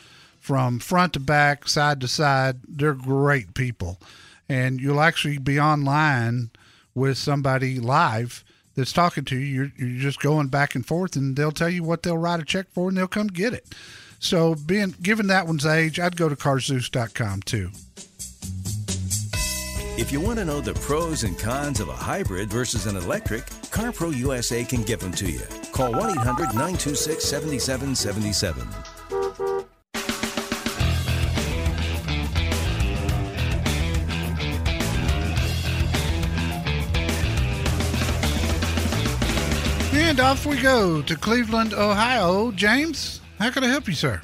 from 0.43 0.81
front 0.81 1.13
to 1.13 1.21
back, 1.21 1.69
side 1.69 2.01
to 2.01 2.09
side. 2.09 2.57
They're 2.69 2.95
great 2.95 3.55
people, 3.55 4.01
and 4.49 4.81
you'll 4.81 5.01
actually 5.01 5.39
be 5.39 5.61
online 5.61 6.51
with 6.97 7.17
somebody 7.17 7.79
live 7.79 8.45
that's 8.75 8.93
talking 8.93 9.25
to 9.27 9.37
you. 9.37 9.47
You're, 9.47 9.73
you're 9.77 10.01
just 10.01 10.21
going 10.21 10.49
back 10.49 10.75
and 10.75 10.85
forth, 10.85 11.15
and 11.15 11.37
they'll 11.37 11.53
tell 11.53 11.69
you 11.69 11.85
what 11.85 12.03
they'll 12.03 12.19
write 12.19 12.41
a 12.41 12.45
check 12.45 12.67
for, 12.73 12.89
and 12.89 12.99
they'll 12.99 13.07
come 13.07 13.29
get 13.29 13.55
it. 13.55 13.73
So, 14.19 14.57
being 14.57 14.95
given 15.01 15.29
that 15.29 15.47
one's 15.47 15.65
age, 15.65 16.01
I'd 16.01 16.17
go 16.17 16.29
to 16.29 16.37
carzeus.com 16.37 17.43
too. 17.43 17.71
If 19.97 20.11
you 20.11 20.21
want 20.21 20.41
to 20.41 20.45
know 20.45 20.61
the 20.61 20.75
pros 20.75 21.23
and 21.23 21.39
cons 21.39 21.79
of 21.79 21.89
a 21.89 21.93
hybrid 21.93 22.51
versus 22.51 22.87
an 22.87 22.97
electric, 22.97 23.47
CarPro 23.71 24.13
USA 24.17 24.65
can 24.65 24.83
give 24.83 24.99
them 24.99 25.13
to 25.13 25.31
you. 25.31 25.43
Call 25.71 25.93
1 25.93 26.11
800 26.19 26.47
926 26.47 27.25
7777. 27.25 28.92
Off 40.23 40.47
we 40.47 40.61
go 40.61 41.02
to 41.02 41.17
Cleveland, 41.17 41.75
Ohio. 41.75 42.52
James, 42.52 43.21
how 43.41 43.50
can 43.50 43.64
I 43.64 43.69
help 43.69 43.88
you, 43.88 43.95
sir? 43.95 44.23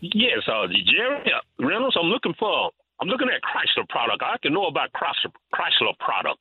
Yes, 0.00 0.38
uh, 0.48 0.66
Jerry 0.66 1.30
uh, 1.30 1.64
Reynolds. 1.66 1.96
I'm 2.00 2.06
looking 2.06 2.34
for. 2.38 2.70
I'm 3.00 3.08
looking 3.08 3.28
at 3.28 3.42
Chrysler 3.42 3.86
product. 3.90 4.22
I 4.22 4.36
can 4.42 4.54
know 4.54 4.66
about 4.66 4.90
Chrysler, 4.92 5.30
Chrysler 5.54 5.98
product. 5.98 6.38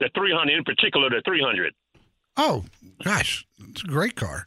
The 0.00 0.10
300, 0.14 0.54
in 0.54 0.64
particular, 0.64 1.08
the 1.08 1.22
300. 1.24 1.72
Oh, 2.36 2.64
gosh, 3.02 3.46
it's 3.70 3.82
a 3.82 3.86
great 3.86 4.16
car. 4.16 4.46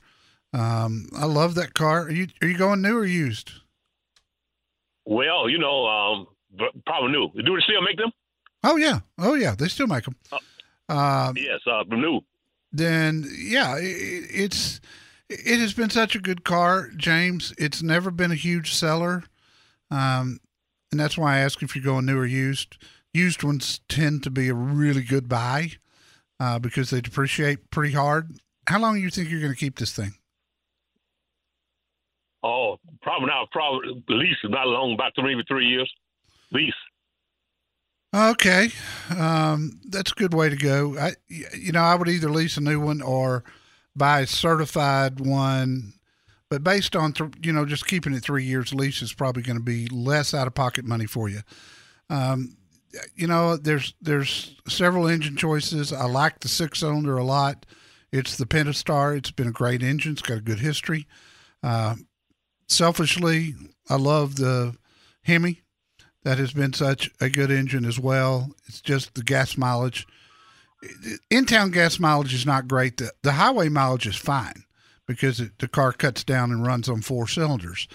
Um, 0.53 1.09
I 1.17 1.25
love 1.25 1.55
that 1.55 1.73
car. 1.73 2.03
Are 2.03 2.11
you 2.11 2.27
are 2.43 2.47
you 2.47 2.57
going 2.57 2.83
new 2.83 2.97
or 2.97 3.05
used? 3.05 3.51
Well, 5.05 5.49
you 5.49 5.57
know, 5.57 5.87
um, 5.87 6.27
probably 6.85 7.11
new. 7.11 7.29
Do 7.43 7.55
they 7.55 7.61
still 7.63 7.81
make 7.81 7.97
them? 7.97 8.11
Oh 8.63 8.75
yeah, 8.75 8.99
oh 9.17 9.33
yeah, 9.33 9.55
they 9.55 9.67
still 9.67 9.87
make 9.87 10.05
them. 10.05 10.15
Uh, 10.87 11.33
yes, 11.35 11.59
uh, 11.65 11.83
new. 11.89 12.21
Then 12.73 13.29
yeah, 13.37 13.77
it, 13.77 14.27
it's 14.29 14.81
it 15.29 15.59
has 15.59 15.73
been 15.73 15.91
such 15.91 16.15
a 16.15 16.19
good 16.19 16.43
car, 16.43 16.89
James. 16.97 17.53
It's 17.57 17.83
never 17.83 18.11
been 18.11 18.31
a 18.31 18.35
huge 18.35 18.73
seller, 18.73 19.23
um, 19.91 20.39
and 20.91 20.99
that's 20.99 21.17
why 21.17 21.35
I 21.35 21.39
ask 21.39 21.61
if 21.61 21.75
you're 21.75 21.85
going 21.85 22.05
new 22.05 22.17
or 22.17 22.25
used. 22.25 22.77
Used 23.13 23.43
ones 23.43 23.79
tend 23.87 24.23
to 24.23 24.31
be 24.31 24.49
a 24.49 24.55
really 24.55 25.03
good 25.03 25.29
buy 25.29 25.73
uh, 26.39 26.57
because 26.57 26.89
they 26.89 26.99
depreciate 26.99 27.69
pretty 27.69 27.93
hard. 27.93 28.31
How 28.67 28.79
long 28.79 28.95
do 28.95 29.01
you 29.01 29.11
think 29.11 29.29
you're 29.29 29.39
going 29.39 29.53
to 29.53 29.59
keep 29.59 29.77
this 29.77 29.93
thing? 29.93 30.15
Oh, 32.41 32.77
probably 33.03 33.27
not. 33.27 33.51
Probably 33.51 34.03
lease 34.09 34.37
is 34.43 34.49
not 34.49 34.67
long, 34.67 34.93
about 34.93 35.13
three 35.15 35.41
three 35.47 35.67
years. 35.67 35.91
Lease. 36.51 36.73
Okay, 38.13 38.69
um, 39.17 39.79
that's 39.89 40.11
a 40.11 40.15
good 40.15 40.35
way 40.35 40.47
to 40.47 40.55
go. 40.55 40.97
I, 40.99 41.13
you 41.27 41.71
know, 41.71 41.81
I 41.81 41.95
would 41.95 42.07
either 42.07 42.29
lease 42.29 42.57
a 42.57 42.61
new 42.61 42.79
one 42.79 43.01
or 43.01 43.43
buy 43.95 44.21
a 44.21 44.27
certified 44.27 45.19
one. 45.19 45.93
But 46.49 46.63
based 46.63 46.95
on 46.95 47.13
th- 47.13 47.31
you 47.41 47.51
know 47.51 47.65
just 47.65 47.87
keeping 47.87 48.13
it 48.13 48.23
three 48.23 48.43
years, 48.43 48.71
lease 48.71 49.01
is 49.01 49.13
probably 49.13 49.41
going 49.41 49.57
to 49.57 49.63
be 49.63 49.87
less 49.87 50.35
out 50.35 50.45
of 50.45 50.53
pocket 50.53 50.85
money 50.85 51.07
for 51.07 51.27
you. 51.27 51.41
Um, 52.11 52.55
you 53.15 53.25
know, 53.25 53.57
there's 53.57 53.95
there's 53.99 54.55
several 54.67 55.07
engine 55.07 55.35
choices. 55.35 55.91
I 55.91 56.05
like 56.05 56.41
the 56.41 56.47
six 56.47 56.79
cylinder 56.81 57.17
a 57.17 57.23
lot. 57.23 57.65
It's 58.11 58.37
the 58.37 58.45
Pentastar. 58.45 59.17
It's 59.17 59.31
been 59.31 59.47
a 59.47 59.51
great 59.51 59.81
engine. 59.81 60.11
It's 60.11 60.21
got 60.21 60.37
a 60.37 60.41
good 60.41 60.59
history. 60.59 61.07
Uh, 61.63 61.95
selfishly, 62.67 63.55
I 63.89 63.95
love 63.95 64.35
the 64.35 64.75
Hemi. 65.23 65.61
That 66.23 66.37
has 66.37 66.53
been 66.53 66.73
such 66.73 67.11
a 67.19 67.29
good 67.29 67.51
engine 67.51 67.85
as 67.85 67.99
well. 67.99 68.51
It's 68.67 68.81
just 68.81 69.13
the 69.15 69.23
gas 69.23 69.57
mileage. 69.57 70.07
In 71.29 71.45
town 71.45 71.71
gas 71.71 71.99
mileage 71.99 72.33
is 72.33 72.45
not 72.45 72.67
great. 72.67 72.97
The, 72.97 73.11
the 73.21 73.33
highway 73.33 73.69
mileage 73.69 74.07
is 74.07 74.15
fine 74.15 74.63
because 75.05 75.39
it, 75.39 75.59
the 75.59 75.67
car 75.67 75.91
cuts 75.91 76.23
down 76.23 76.51
and 76.51 76.65
runs 76.65 76.89
on 76.89 77.01
four 77.01 77.27
cylinders. 77.27 77.87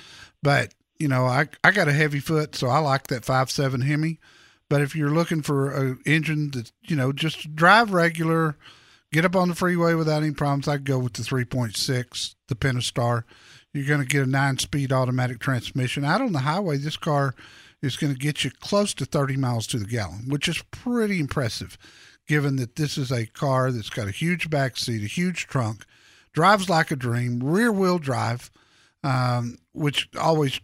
But, 0.42 0.74
you 0.98 1.08
know, 1.08 1.24
I, 1.24 1.48
I 1.64 1.70
got 1.70 1.88
a 1.88 1.92
heavy 1.92 2.20
foot, 2.20 2.54
so 2.54 2.68
I 2.68 2.78
like 2.78 3.06
that 3.08 3.24
five 3.24 3.50
seven 3.50 3.80
Hemi. 3.80 4.18
But 4.68 4.82
if 4.82 4.94
you're 4.94 5.10
looking 5.10 5.42
for 5.42 5.70
an 5.70 6.00
engine 6.04 6.50
that, 6.50 6.70
you 6.82 6.96
know, 6.96 7.12
just 7.12 7.54
drive 7.54 7.92
regular, 7.92 8.56
get 9.12 9.24
up 9.24 9.34
on 9.34 9.48
the 9.48 9.54
freeway 9.54 9.94
without 9.94 10.22
any 10.22 10.32
problems, 10.32 10.68
I'd 10.68 10.84
go 10.84 10.98
with 10.98 11.14
the 11.14 11.22
3.6, 11.22 12.34
the 12.48 12.54
Pentastar. 12.54 13.24
You're 13.72 13.86
going 13.86 14.00
to 14.00 14.06
get 14.06 14.26
a 14.26 14.30
nine 14.30 14.58
speed 14.58 14.92
automatic 14.92 15.38
transmission. 15.38 16.04
Out 16.04 16.20
on 16.20 16.32
the 16.32 16.40
highway, 16.40 16.76
this 16.76 16.96
car 16.96 17.34
is 17.82 17.96
going 17.96 18.12
to 18.12 18.18
get 18.18 18.44
you 18.44 18.50
close 18.50 18.92
to 18.94 19.04
30 19.04 19.36
miles 19.36 19.66
to 19.68 19.78
the 19.78 19.86
gallon, 19.86 20.24
which 20.28 20.48
is 20.48 20.62
pretty 20.70 21.20
impressive 21.20 21.78
given 22.28 22.56
that 22.56 22.76
this 22.76 22.96
is 22.96 23.10
a 23.10 23.26
car 23.26 23.72
that's 23.72 23.90
got 23.90 24.06
a 24.06 24.12
huge 24.12 24.50
back 24.50 24.76
seat, 24.76 25.02
a 25.02 25.08
huge 25.08 25.46
trunk, 25.46 25.84
drives 26.32 26.68
like 26.68 26.90
a 26.90 26.96
dream, 26.96 27.42
rear 27.42 27.72
wheel 27.72 27.98
drive, 27.98 28.50
um, 29.02 29.56
which 29.72 30.08
always, 30.20 30.60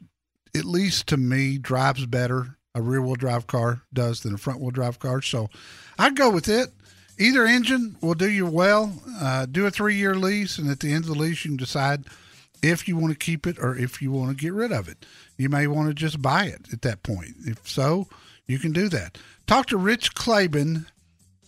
at 0.55 0.67
least 0.67 1.09
to 1.09 1.17
me, 1.17 1.59
drives 1.59 2.07
better. 2.07 2.59
A 2.77 2.83
rear 2.83 3.01
wheel 3.01 3.15
drive 3.15 3.47
car 3.47 3.83
does 3.93 4.21
than 4.21 4.35
a 4.35 4.39
front 4.39 4.61
wheel 4.61 4.71
drive 4.71 4.99
car. 4.99 5.23
So 5.23 5.49
I'd 5.99 6.17
go 6.17 6.31
with 6.31 6.49
it. 6.49 6.69
Either 7.19 7.47
engine 7.47 7.97
will 8.01 8.15
do 8.15 8.29
you 8.29 8.47
well. 8.47 8.93
Uh, 9.21 9.47
do 9.47 9.65
a 9.67 9.71
three 9.71 9.95
year 9.95 10.17
lease, 10.17 10.59
and 10.59 10.69
at 10.69 10.81
the 10.81 10.93
end 10.93 11.05
of 11.05 11.11
the 11.11 11.19
lease, 11.19 11.45
you 11.45 11.53
can 11.53 11.57
decide 11.57 12.05
if 12.63 12.89
you 12.89 12.97
want 12.97 13.13
to 13.13 13.19
keep 13.19 13.47
it 13.47 13.59
or 13.59 13.77
if 13.77 14.01
you 14.01 14.11
want 14.11 14.31
to 14.31 14.43
get 14.43 14.53
rid 14.53 14.73
of 14.73 14.89
it. 14.89 15.05
You 15.37 15.49
may 15.49 15.67
want 15.67 15.89
to 15.89 15.95
just 15.95 16.23
buy 16.23 16.45
it 16.45 16.73
at 16.73 16.83
that 16.83 17.03
point. 17.03 17.35
If 17.41 17.69
so, 17.69 18.09
you 18.47 18.59
can 18.59 18.73
do 18.73 18.89
that. 18.89 19.19
Talk 19.47 19.67
to 19.67 19.77
Rich 19.77 20.15
Klaben, 20.15 20.87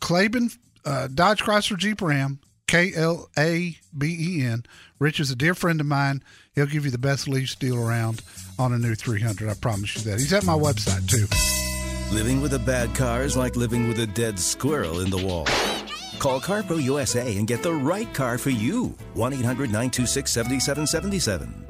Klaben 0.01 0.57
uh, 0.85 1.09
Dodge 1.09 1.43
Chrysler 1.43 1.77
Jeep 1.77 2.01
Ram, 2.01 2.41
K 2.67 2.93
L 2.95 3.29
A 3.39 3.77
B 3.97 4.17
E 4.19 4.45
N. 4.45 4.65
Rich 4.99 5.21
is 5.21 5.31
a 5.31 5.37
dear 5.37 5.55
friend 5.55 5.81
of 5.81 5.87
mine. 5.87 6.23
He'll 6.55 6.67
give 6.67 6.85
you 6.85 6.91
the 6.91 6.99
best 6.99 7.29
lease 7.29 7.55
deal 7.55 7.77
around 7.77 8.23
on 8.59 8.73
a 8.73 8.79
new 8.79 8.95
300. 8.95 9.49
I 9.49 9.55
promise 9.55 9.97
you 9.97 10.03
that. 10.11 10.19
He's 10.19 10.33
at 10.33 10.45
my 10.45 10.55
website 10.55 11.09
too. 11.09 11.27
Living 12.15 12.41
with 12.41 12.55
a 12.55 12.59
bad 12.59 12.95
car 12.95 13.23
is 13.23 13.37
like 13.37 13.57
living 13.57 13.89
with 13.89 13.99
a 13.99 14.07
dead 14.07 14.39
squirrel 14.39 15.01
in 15.01 15.11
the 15.11 15.19
wall. 15.19 15.47
Call 16.19 16.41
CarPro 16.41 16.83
USA 16.83 17.37
and 17.37 17.47
get 17.47 17.63
the 17.63 17.73
right 17.73 18.13
car 18.15 18.39
for 18.39 18.51
you. 18.51 18.97
1 19.15 19.33
800 19.35 19.67
926 19.71 20.31
7777. 20.33 21.67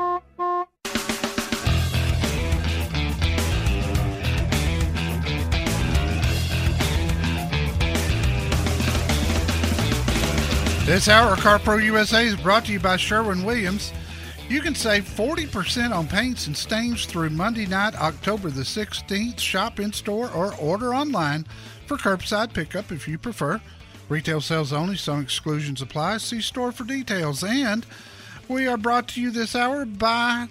This 10.86 11.08
hour 11.08 11.32
of 11.32 11.40
CarPro 11.40 11.82
USA 11.84 12.24
is 12.24 12.36
brought 12.36 12.66
to 12.66 12.72
you 12.72 12.78
by 12.78 12.96
Sherwin 12.96 13.42
Williams. 13.42 13.92
You 14.48 14.60
can 14.60 14.76
save 14.76 15.02
40% 15.04 15.92
on 15.92 16.06
paints 16.06 16.46
and 16.46 16.56
stains 16.56 17.06
through 17.06 17.30
Monday 17.30 17.66
night, 17.66 18.00
October 18.00 18.50
the 18.50 18.62
16th. 18.62 19.40
Shop 19.40 19.80
in 19.80 19.92
store 19.92 20.30
or 20.30 20.54
order 20.54 20.94
online 20.94 21.44
for 21.86 21.96
curbside 21.96 22.54
pickup 22.54 22.92
if 22.92 23.08
you 23.08 23.18
prefer. 23.18 23.60
Retail 24.08 24.40
sales 24.40 24.72
only, 24.72 24.96
some 24.96 25.20
exclusions 25.20 25.82
apply. 25.82 26.18
See 26.18 26.40
store 26.40 26.72
for 26.72 26.84
details. 26.84 27.42
And 27.42 27.84
we 28.48 28.66
are 28.66 28.76
brought 28.76 29.08
to 29.08 29.20
you 29.20 29.30
this 29.30 29.56
hour 29.56 29.84
by 29.84 30.48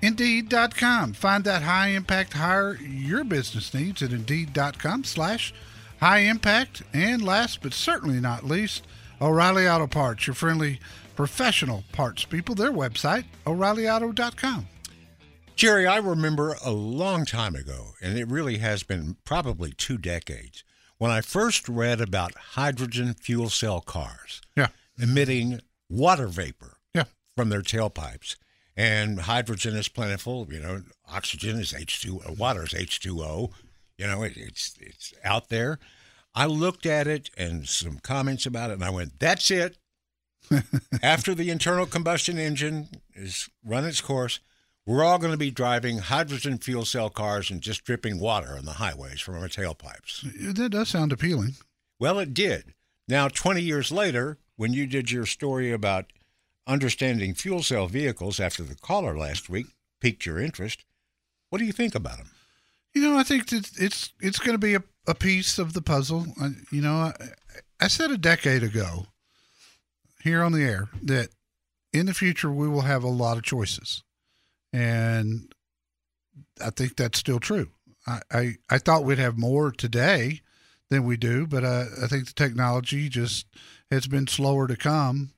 Indeed.com. 0.00 1.12
Find 1.14 1.44
that 1.44 1.62
high 1.62 1.88
impact 1.88 2.34
hire 2.34 2.76
your 2.76 3.24
business 3.24 3.74
needs 3.74 4.02
at 4.02 4.12
Indeed.com 4.12 5.04
slash 5.04 5.52
high 6.00 6.20
impact. 6.20 6.82
And 6.92 7.22
last 7.22 7.60
but 7.62 7.74
certainly 7.74 8.20
not 8.20 8.44
least, 8.44 8.86
O'Reilly 9.20 9.68
Auto 9.68 9.86
Parts, 9.86 10.26
your 10.26 10.34
friendly 10.34 10.80
professional 11.16 11.82
parts 11.92 12.24
people. 12.24 12.54
Their 12.54 12.72
website, 12.72 13.24
O'ReillyAuto.com. 13.46 14.68
Jerry, 15.56 15.88
I 15.88 15.96
remember 15.96 16.54
a 16.64 16.70
long 16.70 17.24
time 17.24 17.56
ago, 17.56 17.88
and 18.00 18.16
it 18.16 18.28
really 18.28 18.58
has 18.58 18.84
been 18.84 19.16
probably 19.24 19.72
two 19.72 19.98
decades, 19.98 20.62
when 20.98 21.10
I 21.10 21.20
first 21.20 21.68
read 21.68 22.00
about 22.00 22.34
hydrogen 22.34 23.14
fuel 23.14 23.48
cell 23.50 23.80
cars 23.80 24.40
Yeah. 24.56 24.68
emitting 25.00 25.60
water 25.88 26.26
vapor 26.28 26.78
Yeah. 26.94 27.04
from 27.36 27.48
their 27.48 27.62
tailpipes. 27.62 28.36
And 28.76 29.20
hydrogen 29.22 29.74
is 29.74 29.88
plentiful, 29.88 30.46
you 30.52 30.60
know, 30.60 30.82
oxygen 31.08 31.58
is 31.58 31.72
H2O, 31.72 32.36
water 32.36 32.62
is 32.64 32.74
H2O, 32.74 33.50
you 33.96 34.06
know, 34.06 34.22
it, 34.22 34.36
it's 34.36 34.76
it's 34.80 35.12
out 35.24 35.48
there. 35.48 35.78
I 36.34 36.46
looked 36.46 36.86
at 36.86 37.08
it 37.08 37.30
and 37.36 37.68
some 37.68 37.98
comments 37.98 38.46
about 38.46 38.70
it, 38.70 38.74
and 38.74 38.84
I 38.84 38.90
went, 38.90 39.18
"That's 39.18 39.50
it." 39.50 39.78
After 41.02 41.34
the 41.34 41.50
internal 41.50 41.86
combustion 41.86 42.38
engine 42.38 42.88
is 43.14 43.48
run 43.64 43.84
its 43.84 44.00
course, 44.00 44.38
we're 44.88 45.04
all 45.04 45.18
going 45.18 45.32
to 45.32 45.36
be 45.36 45.50
driving 45.50 45.98
hydrogen 45.98 46.56
fuel 46.56 46.86
cell 46.86 47.10
cars 47.10 47.50
and 47.50 47.60
just 47.60 47.84
dripping 47.84 48.18
water 48.18 48.56
on 48.56 48.64
the 48.64 48.72
highways 48.72 49.20
from 49.20 49.34
our 49.34 49.46
tailpipes. 49.46 50.22
That 50.54 50.70
does 50.70 50.88
sound 50.88 51.12
appealing. 51.12 51.56
Well, 52.00 52.18
it 52.18 52.32
did. 52.32 52.72
Now, 53.06 53.28
20 53.28 53.60
years 53.60 53.92
later, 53.92 54.38
when 54.56 54.72
you 54.72 54.86
did 54.86 55.10
your 55.10 55.26
story 55.26 55.70
about 55.72 56.06
understanding 56.66 57.34
fuel 57.34 57.62
cell 57.62 57.86
vehicles 57.86 58.40
after 58.40 58.62
the 58.62 58.76
caller 58.76 59.16
last 59.16 59.50
week 59.50 59.66
piqued 60.00 60.24
your 60.24 60.38
interest, 60.38 60.86
what 61.50 61.58
do 61.58 61.66
you 61.66 61.72
think 61.72 61.94
about 61.94 62.16
them? 62.16 62.30
You 62.94 63.02
know, 63.02 63.18
I 63.18 63.24
think 63.24 63.50
that 63.50 63.70
it's 63.78 64.14
it's 64.20 64.38
going 64.38 64.54
to 64.54 64.66
be 64.66 64.74
a, 64.74 64.82
a 65.06 65.14
piece 65.14 65.58
of 65.58 65.74
the 65.74 65.82
puzzle. 65.82 66.28
I, 66.40 66.52
you 66.72 66.80
know, 66.80 66.94
I, 66.94 67.12
I 67.78 67.88
said 67.88 68.10
a 68.10 68.16
decade 68.16 68.62
ago 68.62 69.06
here 70.22 70.42
on 70.42 70.52
the 70.52 70.62
air 70.62 70.88
that 71.02 71.28
in 71.92 72.06
the 72.06 72.14
future 72.14 72.50
we 72.50 72.68
will 72.68 72.82
have 72.82 73.04
a 73.04 73.08
lot 73.08 73.36
of 73.36 73.42
choices, 73.42 74.02
and 74.72 75.52
I 76.62 76.70
think 76.70 76.96
that's 76.96 77.18
still 77.18 77.40
true. 77.40 77.70
I 78.06 78.20
I, 78.30 78.54
I 78.70 78.78
thought 78.78 79.04
we'd 79.04 79.18
have 79.18 79.38
more 79.38 79.70
today 79.70 80.40
than 80.90 81.04
we 81.04 81.16
do, 81.16 81.46
but 81.46 81.64
uh, 81.64 81.84
I 82.02 82.06
think 82.06 82.26
the 82.26 82.34
technology 82.34 83.08
just 83.08 83.46
has 83.90 84.06
been 84.06 84.26
slower 84.26 84.66
to 84.66 84.76
come. 84.76 85.32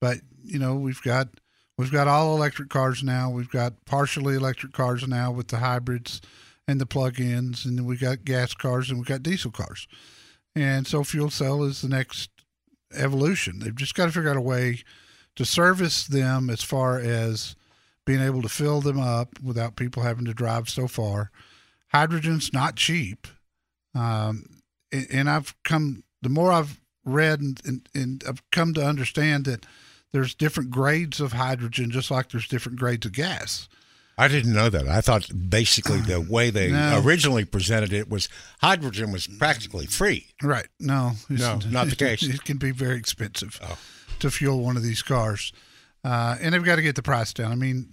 But 0.00 0.18
you 0.44 0.58
know, 0.58 0.74
we've 0.74 1.02
got 1.02 1.28
we've 1.76 1.92
got 1.92 2.08
all 2.08 2.36
electric 2.36 2.68
cars 2.68 3.02
now. 3.02 3.30
We've 3.30 3.50
got 3.50 3.84
partially 3.84 4.34
electric 4.34 4.72
cars 4.72 5.06
now 5.06 5.30
with 5.30 5.48
the 5.48 5.58
hybrids 5.58 6.20
and 6.66 6.80
the 6.80 6.86
plug-ins, 6.86 7.64
and 7.64 7.78
then 7.78 7.86
we 7.86 7.96
got 7.96 8.24
gas 8.24 8.54
cars 8.54 8.90
and 8.90 8.98
we 8.98 9.04
got 9.04 9.22
diesel 9.22 9.50
cars. 9.50 9.88
And 10.54 10.86
so 10.86 11.04
fuel 11.04 11.30
cell 11.30 11.62
is 11.62 11.80
the 11.80 11.88
next 11.88 12.30
evolution. 12.92 13.60
They've 13.60 13.74
just 13.74 13.94
got 13.94 14.06
to 14.06 14.12
figure 14.12 14.30
out 14.30 14.36
a 14.36 14.40
way 14.40 14.82
to 15.36 15.44
service 15.44 16.06
them 16.06 16.50
as 16.50 16.62
far 16.62 16.98
as 16.98 17.54
being 18.08 18.22
able 18.22 18.40
to 18.40 18.48
fill 18.48 18.80
them 18.80 18.98
up 18.98 19.38
without 19.42 19.76
people 19.76 20.02
having 20.02 20.24
to 20.24 20.32
drive 20.32 20.66
so 20.70 20.88
far. 20.88 21.30
Hydrogen's 21.88 22.54
not 22.54 22.74
cheap. 22.74 23.26
Um, 23.94 24.62
and 25.12 25.28
I've 25.28 25.54
come, 25.62 26.04
the 26.22 26.30
more 26.30 26.50
I've 26.50 26.80
read 27.04 27.40
and, 27.42 27.60
and, 27.66 27.88
and 27.94 28.24
I've 28.26 28.42
come 28.50 28.72
to 28.74 28.82
understand 28.82 29.44
that 29.44 29.66
there's 30.12 30.34
different 30.34 30.70
grades 30.70 31.20
of 31.20 31.32
hydrogen, 31.34 31.90
just 31.90 32.10
like 32.10 32.30
there's 32.30 32.48
different 32.48 32.78
grades 32.78 33.04
of 33.04 33.12
gas. 33.12 33.68
I 34.16 34.26
didn't 34.26 34.54
know 34.54 34.70
that. 34.70 34.88
I 34.88 35.02
thought 35.02 35.28
basically 35.50 36.00
the 36.00 36.18
way 36.20 36.48
they 36.48 36.70
No. 36.72 37.02
originally 37.04 37.44
presented 37.44 37.92
it 37.92 38.08
was 38.08 38.30
hydrogen 38.62 39.12
was 39.12 39.26
practically 39.26 39.84
free. 39.84 40.28
Right. 40.42 40.68
No, 40.80 41.12
No, 41.28 41.60
not 41.68 41.88
the 41.90 41.96
case. 42.06 42.22
It 42.22 42.44
can 42.44 42.56
be 42.56 42.70
very 42.70 42.96
expensive 42.96 43.60
Oh. 43.62 43.76
to 44.20 44.30
fuel 44.30 44.60
one 44.64 44.78
of 44.78 44.82
these 44.82 45.02
cars, 45.02 45.52
uh, 46.04 46.36
and 46.40 46.54
they've 46.54 46.64
got 46.64 46.76
to 46.76 46.82
get 46.82 46.96
the 46.96 47.02
price 47.02 47.32
down. 47.32 47.52
I 47.52 47.56
mean, 47.56 47.90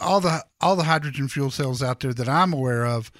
all 0.00 0.20
the 0.20 0.44
all 0.60 0.76
the 0.76 0.84
hydrogen 0.84 1.28
fuel 1.28 1.50
cells 1.50 1.82
out 1.82 2.00
there 2.00 2.14
that 2.14 2.28
I'm 2.28 2.52
aware 2.52 2.86
of, 2.86 3.10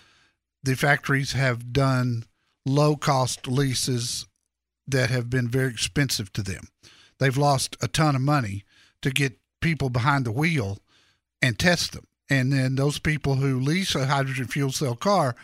the 0.63 0.77
factories 0.77 1.33
have 1.33 1.73
done 1.73 2.25
low 2.67 2.97
cost 2.97 3.47
leases 3.47 4.27
that 4.87 5.11
have 5.11 5.31
been 5.31 5.49
very 5.49 5.71
expensive 5.71 6.33
to 6.33 6.43
them. 6.43 6.69
They've 7.19 7.37
lost 7.37 7.77
a 7.81 7.89
ton 7.89 8.17
of 8.17 8.23
money 8.23 8.65
to 9.03 9.11
get 9.11 9.39
people 9.61 9.91
behind 9.91 10.25
the 10.25 10.33
wheel 10.33 10.79
and 11.41 11.59
test 11.59 11.93
them. 11.93 12.07
And 12.29 12.53
then 12.53 12.77
those 12.77 12.99
people 12.99 13.37
who 13.37 13.61
lease 13.61 13.95
a 13.95 14.07
hydrogen 14.07 14.47
fuel 14.47 14.73
cell 14.73 14.97
car 14.97 15.35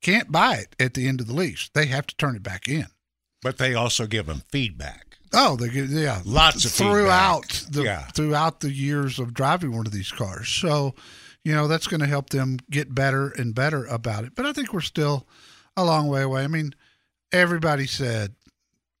can't 0.00 0.32
buy 0.32 0.56
it 0.56 0.76
at 0.80 0.94
the 0.94 1.06
end 1.06 1.20
of 1.20 1.26
the 1.26 1.34
lease. 1.34 1.70
They 1.72 1.86
have 1.86 2.06
to 2.06 2.16
turn 2.16 2.36
it 2.36 2.42
back 2.42 2.68
in. 2.68 2.86
But 3.42 3.58
they 3.58 3.74
also 3.74 4.06
give 4.06 4.26
them 4.26 4.42
feedback. 4.50 5.09
Oh, 5.32 5.56
they 5.56 5.68
get 5.68 5.88
yeah, 5.88 6.20
Lots 6.24 6.64
of 6.64 6.72
throughout 6.72 7.46
feedback. 7.52 7.72
the 7.72 7.82
Yeah. 7.84 8.06
throughout 8.08 8.60
the 8.60 8.72
years 8.72 9.18
of 9.18 9.32
driving 9.34 9.72
one 9.76 9.86
of 9.86 9.92
these 9.92 10.10
cars. 10.10 10.48
So, 10.48 10.94
you 11.44 11.52
know, 11.54 11.68
that's 11.68 11.86
going 11.86 12.00
to 12.00 12.06
help 12.06 12.30
them 12.30 12.58
get 12.70 12.94
better 12.94 13.28
and 13.30 13.54
better 13.54 13.84
about 13.86 14.24
it. 14.24 14.34
But 14.34 14.46
I 14.46 14.52
think 14.52 14.72
we're 14.72 14.80
still 14.80 15.26
a 15.76 15.84
long 15.84 16.08
way 16.08 16.22
away. 16.22 16.42
I 16.44 16.48
mean, 16.48 16.74
everybody 17.32 17.86
said 17.86 18.34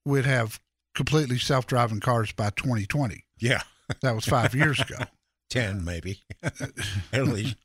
we'd 0.04 0.24
have 0.24 0.60
completely 0.94 1.38
self-driving 1.38 2.00
cars 2.00 2.30
by 2.32 2.50
2020. 2.50 3.24
Yeah. 3.38 3.62
That 4.02 4.14
was 4.14 4.24
5 4.24 4.54
years 4.54 4.78
ago. 4.80 4.96
10 5.50 5.84
maybe. 5.84 6.20
At 7.12 7.26
least. 7.26 7.56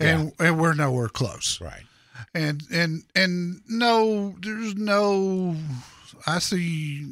And 0.00 0.32
and 0.38 0.58
we're 0.58 0.72
nowhere 0.72 1.08
close. 1.08 1.60
Right. 1.60 1.82
and 2.34 2.62
and 2.72 3.02
and 3.14 3.60
no 3.68 4.34
there's 4.40 4.74
no 4.76 5.56
i 6.26 6.38
see 6.38 7.06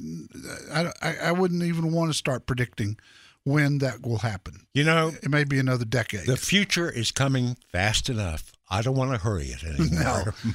i 0.73 0.93
i, 1.03 1.17
I 1.25 1.33
wouldn't 1.33 1.63
even 1.63 1.93
want 1.93 2.11
to 2.11 2.15
start 2.17 2.47
predicting 2.47 2.97
when 3.45 3.79
that 3.79 4.03
will 4.03 4.19
happen 4.19 4.67
You 4.75 4.83
know, 4.83 5.13
it 5.23 5.31
may 5.31 5.45
be 5.45 5.59
another 5.59 5.85
decade 5.85 6.27
the 6.27 6.37
future 6.37 6.91
is 6.91 7.13
coming 7.13 7.57
fast 7.71 8.09
enough. 8.09 8.53
I 8.69 8.83
don't 8.83 8.97
want 8.97 9.13
to 9.13 9.19
hurry 9.19 9.47
it 9.47 9.63
anymore. 9.65 10.35
No. 10.45 10.53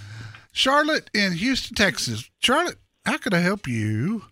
charlotte 0.52 1.10
in 1.14 1.32
houston 1.34 1.76
texas 1.76 2.30
charlotte 2.40 2.78
how 3.06 3.18
can 3.18 3.34
i 3.34 3.40
help 3.40 3.68
you 3.68 4.24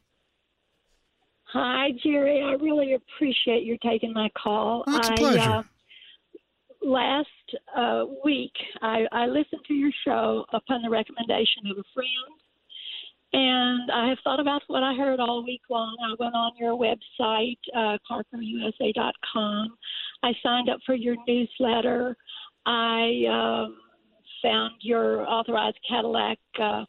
Hi, 1.52 1.90
Jerry. 2.04 2.44
I 2.44 2.52
really 2.64 2.94
appreciate 2.94 3.64
you 3.64 3.76
taking 3.84 4.14
my 4.14 4.30
call. 4.42 4.84
It's 4.88 5.10
a 5.10 5.14
I, 5.14 5.16
pleasure. 5.16 5.40
Uh, 5.50 5.64
last 6.84 7.28
uh, 7.76 8.06
week, 8.24 8.52
I, 8.84 9.06
I 9.12 9.26
listened 9.26 9.62
to 9.68 9.74
your 9.74 9.92
show 10.06 10.46
upon 10.54 10.84
the 10.84 10.90
recommendation 10.92 11.64
of 11.72 11.78
a 11.80 11.84
friend, 11.94 12.40
and 13.34 13.92
I 13.92 14.10
have 14.10 14.18
thought 14.24 14.40
about 14.40 14.64
what 14.68 14.84
I 14.84 14.94
heard 14.96 15.20
all 15.20 15.44
week 15.44 15.62
long. 15.70 15.96
I 16.04 16.16
went 16.20 16.36
on 16.36 16.52
your 16.58 16.76
website, 16.76 17.60
uh, 17.76 17.98
CarProUSA.com. 18.10 19.78
I 20.24 20.34
signed 20.42 20.70
up 20.70 20.80
for 20.86 20.96
your 20.96 21.16
newsletter. 21.28 22.18
I 22.66 23.24
um, 23.30 23.78
found 24.42 24.74
your 24.82 25.28
authorized 25.30 25.78
Cadillac 25.88 26.40
uh, 26.60 26.86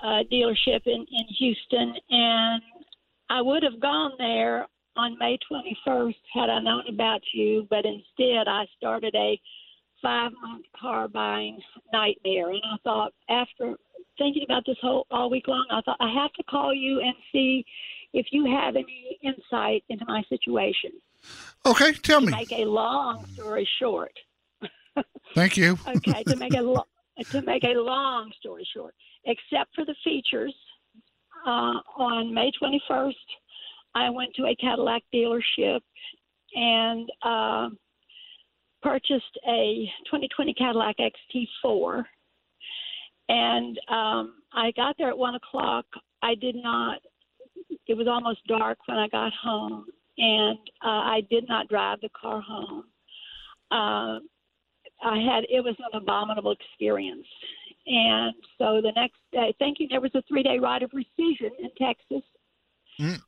uh, 0.00 0.22
dealership 0.32 0.80
in, 0.86 1.06
in 1.10 1.26
Houston, 1.38 1.94
and 2.10 2.62
I 3.30 3.42
would 3.42 3.62
have 3.62 3.80
gone 3.80 4.12
there 4.18 4.66
on 4.96 5.18
May 5.18 5.38
21st 5.50 6.14
had 6.32 6.50
I 6.50 6.60
known 6.60 6.84
about 6.88 7.20
you, 7.32 7.66
but 7.68 7.84
instead 7.84 8.48
I 8.48 8.64
started 8.76 9.14
a 9.14 9.38
five 10.00 10.32
month 10.42 10.66
car 10.78 11.08
buying 11.08 11.58
nightmare. 11.92 12.50
And 12.50 12.62
I 12.64 12.76
thought, 12.84 13.12
after 13.28 13.76
thinking 14.18 14.42
about 14.44 14.64
this 14.66 14.76
whole 14.80 15.06
all 15.10 15.30
week 15.30 15.48
long, 15.48 15.66
I 15.70 15.80
thought 15.82 15.96
I 16.00 16.12
have 16.14 16.32
to 16.34 16.42
call 16.44 16.74
you 16.74 17.00
and 17.00 17.14
see 17.32 17.64
if 18.12 18.26
you 18.30 18.44
have 18.46 18.76
any 18.76 19.18
insight 19.22 19.82
into 19.88 20.04
my 20.06 20.22
situation. 20.28 20.92
okay 21.66 21.92
tell 21.94 22.20
To 22.20 22.26
me 22.26 22.32
make 22.32 22.52
a 22.52 22.64
long 22.64 23.24
story 23.34 23.68
short, 23.78 24.12
thank 25.34 25.56
you 25.56 25.78
okay, 25.88 26.22
to 26.24 26.36
make 26.36 26.54
a 26.54 26.60
lo- 26.62 26.86
to 27.30 27.42
make 27.42 27.64
a 27.64 27.74
long 27.74 28.30
story 28.38 28.66
short, 28.74 28.94
except 29.24 29.74
for 29.74 29.84
the 29.84 29.94
features, 30.04 30.54
uh, 31.46 31.74
on 31.96 32.32
May 32.34 32.50
21st, 32.62 33.12
I 33.94 34.10
went 34.10 34.34
to 34.36 34.46
a 34.46 34.56
Cadillac 34.56 35.02
dealership 35.14 35.80
and 36.54 37.08
uh, 37.22 37.68
purchased 38.82 39.38
a 39.48 39.90
2020 40.06 40.54
Cadillac 40.54 40.96
XT4. 40.98 42.04
And 43.28 43.78
um, 43.88 44.34
I 44.52 44.72
got 44.76 44.96
there 44.98 45.08
at 45.08 45.18
one 45.18 45.34
o'clock. 45.34 45.86
I 46.22 46.34
did 46.34 46.56
not. 46.56 46.98
It 47.86 47.96
was 47.96 48.06
almost 48.06 48.46
dark 48.46 48.78
when 48.86 48.98
I 48.98 49.08
got 49.08 49.32
home, 49.32 49.86
and 50.18 50.58
uh, 50.84 50.88
I 50.88 51.22
did 51.30 51.48
not 51.48 51.68
drive 51.68 52.00
the 52.00 52.10
car 52.10 52.40
home. 52.40 52.84
Uh, 53.70 54.18
I 55.02 55.18
had 55.18 55.44
it 55.48 55.62
was 55.62 55.76
an 55.78 56.00
abominable 56.00 56.52
experience. 56.52 57.26
And 57.86 58.34
so 58.56 58.80
the 58.80 58.92
next 58.96 59.18
day, 59.32 59.54
thinking 59.58 59.88
there 59.90 60.00
was 60.00 60.14
a 60.14 60.22
three 60.28 60.42
day 60.42 60.58
right 60.58 60.82
of 60.82 60.90
rescission 60.90 61.50
in 61.58 61.70
Texas 61.78 62.22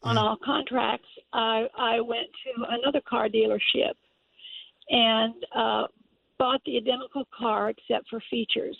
on 0.02 0.16
all 0.16 0.36
contracts, 0.44 1.08
I, 1.32 1.66
I 1.76 2.00
went 2.00 2.28
to 2.44 2.64
another 2.68 3.00
car 3.06 3.28
dealership 3.28 3.94
and 4.88 5.34
uh, 5.54 5.86
bought 6.38 6.60
the 6.64 6.76
identical 6.76 7.24
car 7.36 7.70
except 7.70 8.08
for 8.08 8.22
features, 8.30 8.78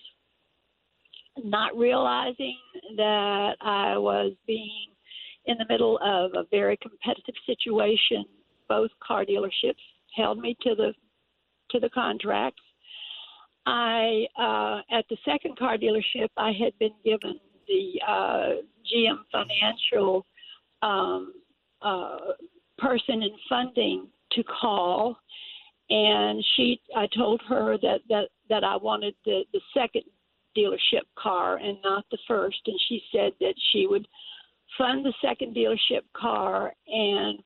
not 1.44 1.76
realizing 1.76 2.58
that 2.96 3.56
I 3.60 3.96
was 3.98 4.32
being 4.46 4.88
in 5.46 5.56
the 5.58 5.66
middle 5.68 5.98
of 6.02 6.32
a 6.34 6.46
very 6.50 6.76
competitive 6.78 7.34
situation. 7.46 8.24
Both 8.68 8.90
car 9.06 9.24
dealerships 9.24 9.74
held 10.14 10.38
me 10.38 10.56
to 10.62 10.74
the 10.74 10.92
to 11.70 11.80
the 11.80 11.90
contracts. 11.90 12.62
I 13.66 14.26
uh, 14.38 14.96
at 14.96 15.04
the 15.10 15.16
second 15.24 15.58
car 15.58 15.76
dealership, 15.76 16.28
I 16.36 16.52
had 16.52 16.76
been 16.78 16.94
given 17.04 17.38
the 17.66 18.00
uh, 18.06 18.50
GM 18.92 19.18
Financial 19.32 20.24
um, 20.82 21.32
uh, 21.82 22.18
person 22.78 23.22
in 23.22 23.32
funding 23.48 24.06
to 24.32 24.44
call, 24.44 25.16
and 25.90 26.44
she 26.54 26.80
I 26.96 27.08
told 27.16 27.42
her 27.48 27.76
that 27.82 28.00
that 28.08 28.28
that 28.48 28.64
I 28.64 28.76
wanted 28.76 29.14
the 29.24 29.42
the 29.52 29.60
second 29.74 30.04
dealership 30.56 31.02
car 31.18 31.56
and 31.56 31.78
not 31.84 32.04
the 32.10 32.18
first, 32.26 32.60
and 32.66 32.78
she 32.88 33.02
said 33.12 33.32
that 33.40 33.54
she 33.72 33.86
would 33.86 34.06
fund 34.78 35.04
the 35.04 35.14
second 35.22 35.54
dealership 35.54 36.02
car 36.14 36.72
and 36.88 37.38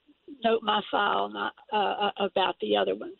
note 0.45 0.63
my 0.63 0.81
file 0.91 1.29
not 1.29 1.53
uh, 1.73 1.77
uh, 2.07 2.11
about 2.19 2.57
the 2.61 2.77
other 2.77 2.95
one. 2.95 3.13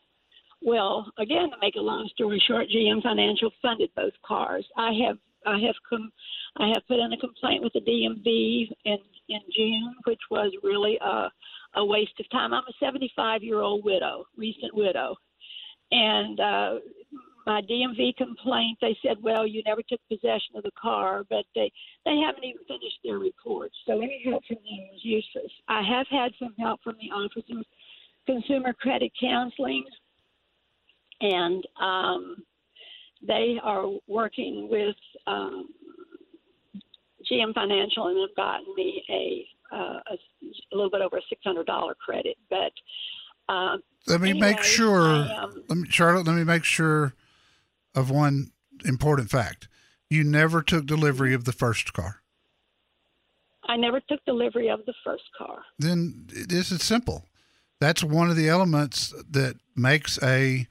well, 0.63 1.11
again, 1.19 1.51
to 1.51 1.57
make 1.61 1.77
a 1.77 1.81
long 1.81 2.09
story 2.13 2.43
short, 2.47 2.67
GM 2.69 3.03
Financial 3.03 3.51
funded 3.63 3.91
both 3.97 4.13
cars. 4.27 4.67
I 4.77 4.93
have 5.07 5.19
I 5.47 5.59
have 5.61 5.77
come 5.89 6.11
I 6.59 6.69
have 6.69 6.87
put 6.87 6.99
in 6.99 7.13
a 7.13 7.17
complaint 7.17 7.63
with 7.63 7.73
the 7.73 7.81
DMV 7.81 8.71
in 8.85 8.99
in 9.29 9.41
June, 9.57 9.95
which 10.05 10.21
was 10.31 10.53
really 10.63 10.99
a 11.01 11.31
a 11.77 11.85
waste 11.85 12.19
of 12.19 12.29
time. 12.31 12.53
I'm 12.53 12.65
a 12.65 12.85
75 12.85 13.43
year 13.43 13.61
old 13.61 13.85
widow, 13.85 14.25
recent 14.37 14.75
widow, 14.75 15.17
and 15.93 16.41
uh, 16.41 16.75
my 17.51 17.61
DMV 17.63 18.17
complaint. 18.17 18.79
They 18.81 18.97
said, 19.05 19.17
well, 19.21 19.45
you 19.45 19.61
never 19.67 19.83
took 19.83 20.01
possession 20.09 20.55
of 20.55 20.63
the 20.63 20.71
car, 20.81 21.25
but 21.29 21.45
they 21.57 21.73
they 22.05 22.17
haven't 22.25 22.45
even 22.45 22.63
finished 22.69 23.01
their 23.03 23.19
report. 23.19 23.73
So 23.87 23.99
any 23.99 24.23
help 24.25 24.45
from 24.47 24.59
them 24.59 24.87
is 24.95 25.01
useless. 25.05 25.51
I 25.67 25.83
have 25.83 26.07
had 26.09 26.31
some 26.39 26.55
help 26.61 26.81
from 26.85 26.95
the 27.01 27.11
Office 27.13 27.43
of 27.51 27.65
Consumer 28.25 28.73
Credit 28.73 29.11
Counseling, 29.21 29.85
and 31.21 31.65
um, 31.83 32.37
they 33.27 33.57
are 33.65 33.87
working 34.07 34.69
with 34.71 34.95
um, 35.27 35.71
GM 37.31 37.53
Financial 37.53 38.07
and 38.07 38.21
have 38.21 38.37
gotten 38.37 38.73
me 38.77 39.03
a, 39.11 39.75
uh, 39.75 39.99
a, 40.09 40.15
a 40.15 40.73
little 40.73 40.91
bit 40.91 41.01
over 41.01 41.17
a 41.17 41.23
six 41.29 41.41
hundred 41.43 41.67
dollar 41.67 41.97
credit. 41.97 42.37
But 42.49 42.73
uh, 43.49 43.79
let 44.07 44.21
me 44.21 44.31
anyway, 44.31 44.53
make 44.53 44.63
sure, 44.63 45.01
I, 45.01 45.37
um, 45.43 45.65
let 45.69 45.79
me, 45.79 45.89
Charlotte. 45.91 46.29
Let 46.29 46.37
me 46.37 46.45
make 46.45 46.63
sure 46.63 47.13
of 47.95 48.11
one 48.11 48.53
important 48.85 49.31
fact. 49.31 49.69
You 50.09 50.25
never 50.25 50.63
took 50.63 50.87
delivery 50.87 51.35
of 51.35 51.45
the 51.45 51.53
first 51.53 51.93
car. 51.93 52.23
I 53.65 53.77
never 53.77 54.01
took 54.01 54.25
delivery 54.25 54.69
of 54.69 54.85
the 54.87 54.95
first 55.05 55.25
car. 55.37 55.63
Then 55.79 56.27
this 56.29 56.73
is 56.73 56.83
simple. 56.83 57.25
That's 57.81 58.03
one 58.03 58.29
of 58.29 58.37
the 58.37 58.49
elements 58.49 59.15
that 59.31 59.57
makes 59.77 60.21
a 60.23 60.67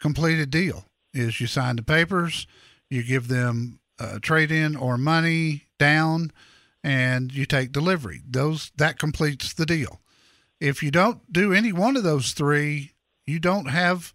completed 0.00 0.50
deal. 0.50 0.84
Is 1.12 1.40
you 1.40 1.46
sign 1.46 1.76
the 1.76 1.82
papers, 1.82 2.46
you 2.90 3.02
give 3.02 3.28
them 3.28 3.80
a 3.98 4.18
trade 4.18 4.50
in 4.50 4.76
or 4.76 4.98
money 4.98 5.64
down, 5.78 6.32
and 6.82 7.32
you 7.32 7.46
take 7.46 7.72
delivery. 7.72 8.20
Those 8.28 8.72
that 8.76 8.98
completes 8.98 9.52
the 9.52 9.66
deal. 9.66 10.00
If 10.60 10.82
you 10.82 10.90
don't 10.90 11.32
do 11.32 11.52
any 11.52 11.72
one 11.72 11.96
of 11.96 12.02
those 12.02 12.32
three, 12.32 12.92
you 13.26 13.38
don't 13.38 13.66
have 13.66 14.12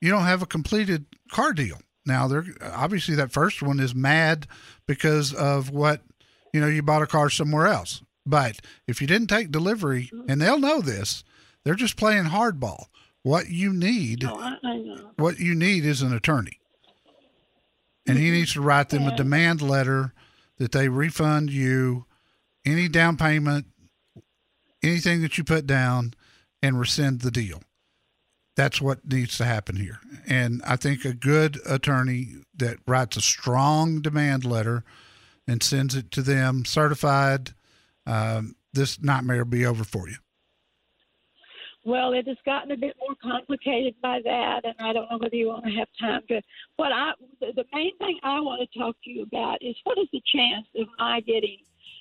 you 0.00 0.10
don't 0.10 0.24
have 0.24 0.42
a 0.42 0.46
completed 0.46 1.06
car 1.30 1.52
deal. 1.52 1.78
Now, 2.06 2.28
they're 2.28 2.44
obviously 2.62 3.16
that 3.16 3.32
first 3.32 3.62
one 3.62 3.80
is 3.80 3.94
mad 3.94 4.46
because 4.86 5.34
of 5.34 5.70
what 5.70 6.02
you 6.52 6.60
know 6.60 6.68
you 6.68 6.82
bought 6.82 7.02
a 7.02 7.06
car 7.06 7.28
somewhere 7.28 7.66
else. 7.66 8.02
But 8.24 8.60
if 8.86 9.00
you 9.00 9.06
didn't 9.06 9.28
take 9.28 9.50
delivery, 9.50 10.10
and 10.28 10.40
they'll 10.40 10.58
know 10.58 10.80
this, 10.80 11.24
they're 11.64 11.74
just 11.74 11.96
playing 11.96 12.24
hardball. 12.24 12.86
What 13.22 13.48
you 13.48 13.72
need, 13.72 14.22
No, 14.22 14.36
I, 14.36 14.56
I 14.62 14.76
know. 14.76 15.10
what 15.16 15.40
you 15.40 15.54
need 15.54 15.84
is 15.84 16.00
an 16.00 16.12
attorney, 16.12 16.60
and 18.06 18.18
he 18.18 18.26
mm-hmm. 18.26 18.34
needs 18.34 18.52
to 18.52 18.60
write 18.60 18.90
them 18.90 19.06
a 19.06 19.16
demand 19.16 19.60
letter 19.62 20.14
that 20.58 20.72
they 20.72 20.88
refund 20.88 21.50
you 21.50 22.06
any 22.64 22.88
down 22.88 23.16
payment, 23.16 23.66
anything 24.82 25.22
that 25.22 25.38
you 25.38 25.44
put 25.44 25.66
down, 25.66 26.14
and 26.62 26.78
rescind 26.78 27.20
the 27.20 27.30
deal. 27.30 27.62
That's 28.56 28.80
what 28.80 29.06
needs 29.06 29.36
to 29.38 29.44
happen 29.44 29.76
here. 29.76 30.00
And 30.26 30.62
I 30.66 30.76
think 30.76 31.04
a 31.04 31.12
good 31.12 31.60
attorney 31.68 32.36
that 32.56 32.78
writes 32.86 33.16
a 33.16 33.20
strong 33.20 34.00
demand 34.00 34.44
letter 34.44 34.82
and 35.46 35.62
sends 35.62 35.94
it 35.94 36.10
to 36.12 36.22
them 36.22 36.64
certified, 36.64 37.50
um, 38.06 38.56
this 38.72 39.00
nightmare 39.00 39.38
will 39.38 39.44
be 39.44 39.66
over 39.66 39.84
for 39.84 40.08
you. 40.08 40.16
Well, 41.84 42.14
it 42.14 42.26
has 42.26 42.36
gotten 42.44 42.72
a 42.72 42.76
bit 42.76 42.96
more 42.98 43.14
complicated 43.22 43.94
by 44.02 44.20
that, 44.24 44.64
and 44.64 44.74
I 44.80 44.92
don't 44.92 45.08
know 45.08 45.18
whether 45.18 45.36
you 45.36 45.46
want 45.46 45.66
to 45.66 45.70
have 45.70 45.86
time 46.00 46.22
to. 46.28 46.42
What 46.74 46.90
I, 46.90 47.12
the 47.40 47.64
main 47.72 47.96
thing 47.98 48.18
I 48.24 48.40
want 48.40 48.60
to 48.60 48.78
talk 48.78 48.96
to 49.04 49.10
you 49.10 49.22
about 49.22 49.62
is 49.62 49.76
what 49.84 49.96
is 49.96 50.08
the 50.12 50.20
chance 50.34 50.66
of 50.76 50.88
my 50.98 51.20
getting 51.20 51.58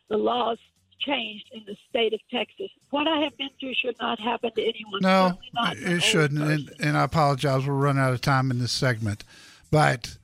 the 0.10 0.18
laws 0.18 0.58
changed 1.00 1.50
in 1.54 1.64
the 1.66 1.76
state 1.90 2.14
of 2.14 2.20
Texas? 2.32 2.70
What 2.90 3.08
I 3.08 3.20
have 3.20 3.38
been 3.38 3.50
through 3.60 3.74
should 3.76 3.96
not 4.00 4.20
happen 4.20 4.52
to 4.56 4.62
anyone. 4.62 5.02
No, 5.02 5.38
not 5.54 5.78
it 5.78 6.02
shouldn't. 6.02 6.42
And, 6.42 6.72
and 6.80 6.98
I 6.98 7.04
apologize. 7.04 7.66
We're 7.66 7.74
running 7.74 8.02
out 8.02 8.14
of 8.14 8.22
time 8.22 8.52
in 8.52 8.60
this 8.60 8.72
segment, 8.72 9.24
but 9.72 10.18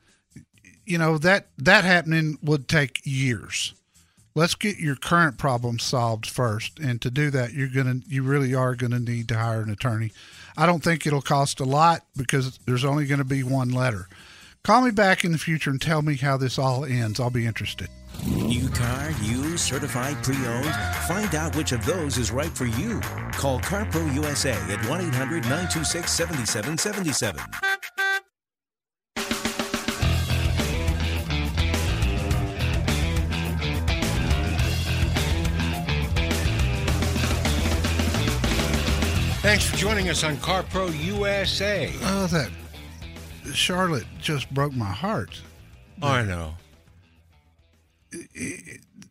you 0.85 0.97
know 0.97 1.17
that 1.19 1.47
that 1.57 1.83
happening 1.83 2.37
would 2.41 2.67
take 2.67 3.01
years. 3.03 3.73
Let's 4.33 4.55
get 4.55 4.77
your 4.77 4.95
current 4.95 5.37
problem 5.37 5.77
solved 5.77 6.25
first, 6.25 6.79
and 6.79 7.01
to 7.01 7.11
do 7.11 7.29
that, 7.31 7.53
you're 7.53 7.67
gonna 7.67 7.99
you 8.07 8.23
really 8.23 8.53
are 8.53 8.75
gonna 8.75 8.99
need 8.99 9.27
to 9.29 9.37
hire 9.37 9.61
an 9.61 9.69
attorney. 9.69 10.11
I 10.57 10.65
don't 10.65 10.83
think 10.83 11.05
it'll 11.05 11.21
cost 11.21 11.59
a 11.59 11.65
lot 11.65 12.05
because 12.15 12.57
there's 12.65 12.85
only 12.85 13.05
going 13.05 13.19
to 13.19 13.25
be 13.25 13.43
one 13.43 13.69
letter. 13.69 14.07
Call 14.63 14.81
me 14.81 14.91
back 14.91 15.23
in 15.23 15.31
the 15.31 15.39
future 15.39 15.71
and 15.71 15.81
tell 15.81 16.03
me 16.03 16.15
how 16.15 16.37
this 16.37 16.59
all 16.59 16.85
ends. 16.85 17.19
I'll 17.19 17.31
be 17.31 17.47
interested. 17.47 17.89
New 18.27 18.69
car, 18.69 19.09
used, 19.23 19.61
certified, 19.61 20.23
pre 20.23 20.35
owned? 20.45 20.75
Find 21.07 21.33
out 21.33 21.55
which 21.55 21.71
of 21.71 21.83
those 21.83 22.19
is 22.19 22.31
right 22.31 22.51
for 22.51 22.65
you. 22.65 22.99
Call 23.31 23.59
CarPro 23.61 24.13
USA 24.13 24.51
at 24.51 24.87
1 24.87 25.01
800 25.01 25.43
926 25.43 26.11
7777. 26.11 27.43
Thanks 39.41 39.65
for 39.65 39.75
joining 39.75 40.09
us 40.09 40.23
on 40.23 40.37
CarPro 40.37 40.95
USA. 41.03 41.91
Oh, 42.03 42.27
that 42.27 42.51
Charlotte 43.53 44.07
just 44.19 44.53
broke 44.53 44.73
my 44.73 44.91
heart. 44.91 45.41
Oh, 46.01 46.07
I 46.07 46.23
know. 46.23 46.55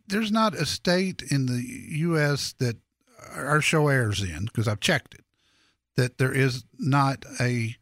there's 0.09 0.33
not 0.33 0.55
a 0.55 0.66
state 0.66 1.23
in 1.31 1.47
the 1.47 1.62
U.S. 1.99 2.55
that 2.59 2.77
our 3.35 3.61
show 3.61 3.88
airs 3.88 4.23
in 4.23 4.47
because 4.47 4.66
I've 4.66 4.81
checked 4.81 5.14
it 5.14 5.25
that 5.97 6.19
there 6.19 6.33
is 6.33 6.64
not 6.79 7.25
a 7.38 7.77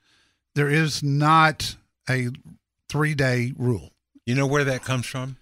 there 0.55 0.69
is 0.69 1.03
not 1.03 1.77
a 2.09 2.29
three 2.89 3.15
day 3.15 3.53
rule. 3.57 3.93
You 4.27 4.35
know 4.35 4.47
where 4.47 4.65
that 4.65 4.83
comes 4.83 5.07
from? 5.07 5.37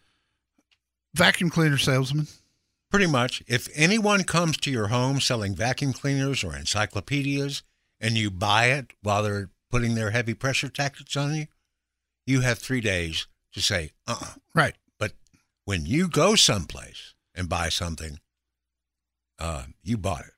Vacuum 1.14 1.50
cleaner 1.50 1.78
salesman. 1.78 2.26
Pretty 2.90 3.06
much. 3.06 3.42
If 3.46 3.68
anyone 3.74 4.24
comes 4.24 4.56
to 4.58 4.70
your 4.70 4.88
home 4.88 5.20
selling 5.20 5.54
vacuum 5.54 5.92
cleaners 5.92 6.44
or 6.44 6.54
encyclopedias 6.54 7.62
and 8.00 8.16
you 8.16 8.30
buy 8.30 8.66
it 8.66 8.92
while 9.02 9.22
they're 9.22 9.48
putting 9.76 9.94
their 9.94 10.10
heavy 10.10 10.32
pressure 10.32 10.70
tactics 10.70 11.14
on 11.18 11.34
you, 11.34 11.46
you 12.26 12.40
have 12.40 12.58
three 12.58 12.80
days 12.80 13.26
to 13.52 13.60
say, 13.60 13.90
uh 14.06 14.16
uh 14.20 14.26
Right. 14.54 14.74
But 14.98 15.12
when 15.66 15.84
you 15.84 16.08
go 16.08 16.34
someplace 16.34 17.12
and 17.34 17.46
buy 17.46 17.68
something, 17.68 18.18
uh, 19.38 19.64
you 19.82 19.98
bought 19.98 20.20
it. 20.22 20.32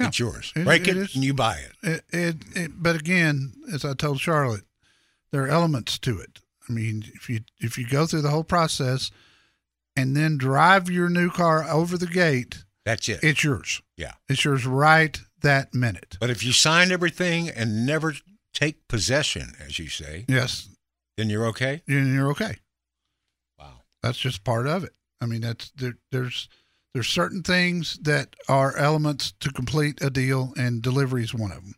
Yeah. 0.00 0.08
It's 0.08 0.18
yours. 0.18 0.52
It- 0.56 0.64
Break 0.64 0.88
it 0.88 0.96
and 1.14 1.24
you 1.24 1.32
buy 1.34 1.58
it. 1.58 1.72
It, 1.88 2.04
it, 2.12 2.36
it, 2.56 2.70
but 2.82 2.96
again, 2.96 3.52
as 3.72 3.84
I 3.84 3.94
told 3.94 4.20
Charlotte, 4.20 4.64
there 5.30 5.44
are 5.44 5.48
elements 5.48 5.96
to 6.00 6.18
it. 6.18 6.40
I 6.68 6.72
mean, 6.72 7.04
if 7.14 7.30
you 7.30 7.40
if 7.60 7.78
you 7.78 7.86
go 7.86 8.06
through 8.06 8.22
the 8.22 8.30
whole 8.30 8.42
process 8.44 9.10
and 9.94 10.16
then 10.16 10.36
drive 10.36 10.90
your 10.90 11.08
new 11.08 11.30
car 11.30 11.62
over 11.70 11.96
the 11.96 12.06
gate, 12.08 12.64
That's 12.84 13.08
it. 13.08 13.20
it's 13.22 13.44
yours. 13.44 13.82
yeah. 13.96 14.14
It's 14.28 14.44
yours 14.44 14.66
right 14.66 15.20
that 15.42 15.74
minute. 15.74 16.16
But 16.20 16.30
if 16.30 16.42
you 16.44 16.50
sign 16.52 16.90
everything 16.90 17.48
and 17.48 17.86
never 17.86 18.14
take 18.52 18.86
possession, 18.88 19.52
as 19.64 19.78
you 19.78 19.88
say, 19.88 20.24
Yes, 20.28 20.68
then 21.16 21.30
you're 21.30 21.46
okay. 21.46 21.82
and 21.88 22.14
you're 22.14 22.30
okay. 22.30 22.56
Wow. 23.58 23.82
That's 24.02 24.18
just 24.18 24.44
part 24.44 24.66
of 24.66 24.84
it. 24.84 24.92
I 25.20 25.26
mean, 25.26 25.40
that's 25.42 25.70
there, 25.70 25.94
there's 26.10 26.48
there's 26.94 27.08
certain 27.08 27.42
things 27.42 27.98
that 28.02 28.34
are 28.48 28.76
elements 28.76 29.32
to 29.40 29.52
complete 29.52 30.02
a 30.02 30.10
deal, 30.10 30.52
and 30.56 30.82
delivery 30.82 31.22
is 31.22 31.32
one 31.34 31.52
of 31.52 31.62
them. 31.62 31.74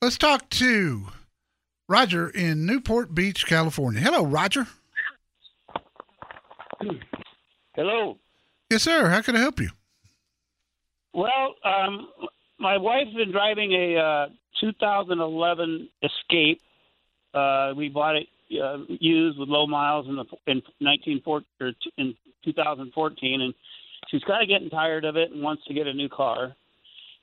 Let's 0.00 0.16
talk 0.18 0.48
to 0.50 1.08
Roger 1.88 2.28
in 2.30 2.64
Newport 2.64 3.14
Beach, 3.14 3.46
California. 3.46 4.00
Hello, 4.00 4.24
Roger. 4.24 4.66
Hello. 7.74 8.18
Yes, 8.70 8.82
sir. 8.82 9.08
How 9.08 9.20
can 9.22 9.36
I 9.36 9.40
help 9.40 9.60
you? 9.60 9.70
Well, 11.12 11.54
um, 11.64 12.08
my 12.58 12.76
wife's 12.78 13.12
been 13.14 13.32
driving 13.32 13.72
a 13.72 13.96
uh, 13.98 14.28
2011 14.60 15.88
Escape. 16.02 16.60
Uh, 17.32 17.72
we 17.76 17.88
bought 17.88 18.16
it 18.16 18.26
uh, 18.62 18.78
used 18.88 19.38
with 19.38 19.48
low 19.48 19.66
miles 19.66 20.06
in 20.08 20.16
the 20.16 20.24
in 20.46 20.62
1914 20.80 21.46
or 21.60 21.72
in 21.96 22.14
2014, 22.44 23.40
and 23.40 23.54
she's 24.08 24.22
kind 24.24 24.42
of 24.42 24.48
getting 24.48 24.70
tired 24.70 25.04
of 25.04 25.16
it 25.16 25.30
and 25.30 25.42
wants 25.42 25.64
to 25.66 25.74
get 25.74 25.86
a 25.86 25.92
new 25.92 26.08
car. 26.08 26.54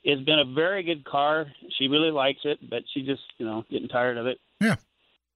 It's 0.04 0.24
been 0.24 0.40
a 0.40 0.46
very 0.46 0.84
good 0.84 1.04
car. 1.04 1.48
She 1.78 1.88
really 1.88 2.12
likes 2.12 2.40
it, 2.46 2.60
but 2.70 2.84
she 2.94 3.04
just 3.04 3.24
you 3.38 3.46
know 3.46 3.66
getting 3.70 3.90
tired 3.90 4.18
of 4.18 4.28
it. 4.28 4.40
Yeah. 4.62 4.76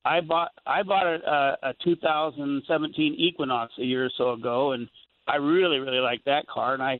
I 0.03 0.21
bought 0.21 0.51
I 0.65 0.83
bought 0.83 1.05
a, 1.05 1.57
a, 1.63 1.69
a 1.69 1.73
2017 1.83 3.15
Equinox 3.17 3.73
a 3.77 3.83
year 3.83 4.05
or 4.05 4.11
so 4.17 4.31
ago, 4.31 4.71
and 4.71 4.87
I 5.27 5.35
really 5.35 5.79
really 5.79 5.99
like 5.99 6.23
that 6.25 6.47
car, 6.47 6.73
and 6.73 6.81
I 6.81 6.99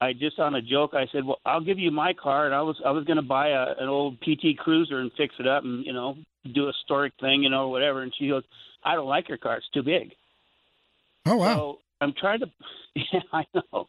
I 0.00 0.12
just 0.12 0.38
on 0.38 0.54
a 0.54 0.62
joke 0.62 0.92
I 0.94 1.06
said, 1.12 1.24
"Well, 1.24 1.40
I'll 1.46 1.60
give 1.60 1.78
you 1.78 1.90
my 1.90 2.12
car," 2.12 2.46
and 2.46 2.54
I 2.54 2.62
was 2.62 2.76
I 2.84 2.90
was 2.90 3.04
going 3.04 3.16
to 3.16 3.22
buy 3.22 3.48
a, 3.48 3.74
an 3.78 3.88
old 3.88 4.20
PT 4.20 4.58
Cruiser 4.58 5.00
and 5.00 5.10
fix 5.16 5.34
it 5.38 5.46
up 5.46 5.64
and 5.64 5.84
you 5.84 5.92
know 5.92 6.16
do 6.52 6.64
a 6.64 6.72
historic 6.72 7.14
thing, 7.20 7.42
you 7.42 7.48
know, 7.48 7.68
whatever. 7.68 8.02
And 8.02 8.12
she 8.18 8.28
goes, 8.28 8.42
"I 8.82 8.94
don't 8.94 9.08
like 9.08 9.28
your 9.28 9.38
car; 9.38 9.56
it's 9.56 9.68
too 9.72 9.82
big." 9.82 10.12
Oh 11.26 11.36
wow! 11.36 11.54
So 11.54 11.78
I'm 12.00 12.12
trying 12.18 12.40
to. 12.40 12.46
Yeah, 13.12 13.22
I 13.32 13.44
know. 13.52 13.88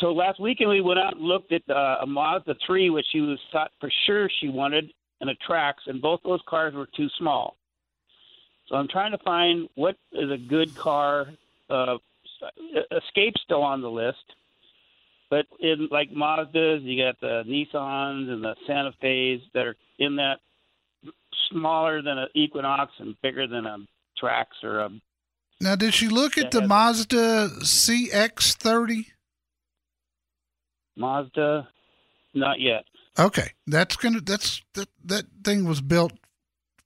So 0.00 0.12
last 0.12 0.40
weekend 0.40 0.70
we 0.70 0.80
went 0.80 1.00
out 1.00 1.16
and 1.16 1.24
looked 1.24 1.50
at 1.50 1.62
uh, 1.68 1.96
a 2.02 2.06
Mazda 2.06 2.54
3, 2.64 2.90
which 2.90 3.06
she 3.10 3.20
was 3.20 3.38
thought 3.52 3.72
for 3.80 3.90
sure 4.06 4.28
she 4.40 4.48
wanted, 4.48 4.92
and 5.20 5.28
a 5.28 5.34
Trax, 5.48 5.74
and 5.86 6.00
both 6.00 6.20
those 6.24 6.40
cars 6.48 6.72
were 6.72 6.88
too 6.96 7.08
small. 7.18 7.56
So 8.68 8.76
I'm 8.76 8.88
trying 8.88 9.12
to 9.12 9.18
find 9.18 9.68
what 9.74 9.96
is 10.12 10.30
a 10.30 10.36
good 10.36 10.74
car. 10.76 11.26
Uh, 11.68 11.98
Escape's 12.92 13.40
still 13.44 13.62
on 13.62 13.80
the 13.80 13.90
list, 13.90 14.24
but 15.32 15.46
in 15.60 15.88
like 15.90 16.10
Mazdas, 16.10 16.82
you 16.82 17.02
got 17.02 17.18
the 17.22 17.42
Nissans 17.48 18.30
and 18.30 18.44
the 18.44 18.54
Santa 18.66 18.92
Fe's 19.00 19.40
that 19.54 19.66
are 19.66 19.76
in 19.98 20.16
that 20.16 20.40
smaller 21.50 22.02
than 22.02 22.18
an 22.18 22.28
Equinox 22.34 22.92
and 22.98 23.16
bigger 23.22 23.46
than 23.46 23.64
a 23.64 23.78
Trax 24.22 24.44
or 24.62 24.80
a 24.80 24.90
Now, 25.58 25.74
did 25.74 25.94
she 25.94 26.08
look 26.08 26.36
at 26.36 26.50
the. 26.50 26.60
Mazda 26.68 27.48
CX30? 27.62 29.06
Mazda. 30.98 31.66
Not 32.34 32.60
yet. 32.60 32.84
Okay, 33.18 33.52
that's 33.66 33.96
gonna 33.96 34.20
that's 34.20 34.60
that 34.74 34.88
that 35.02 35.24
thing 35.42 35.64
was 35.64 35.80
built 35.80 36.12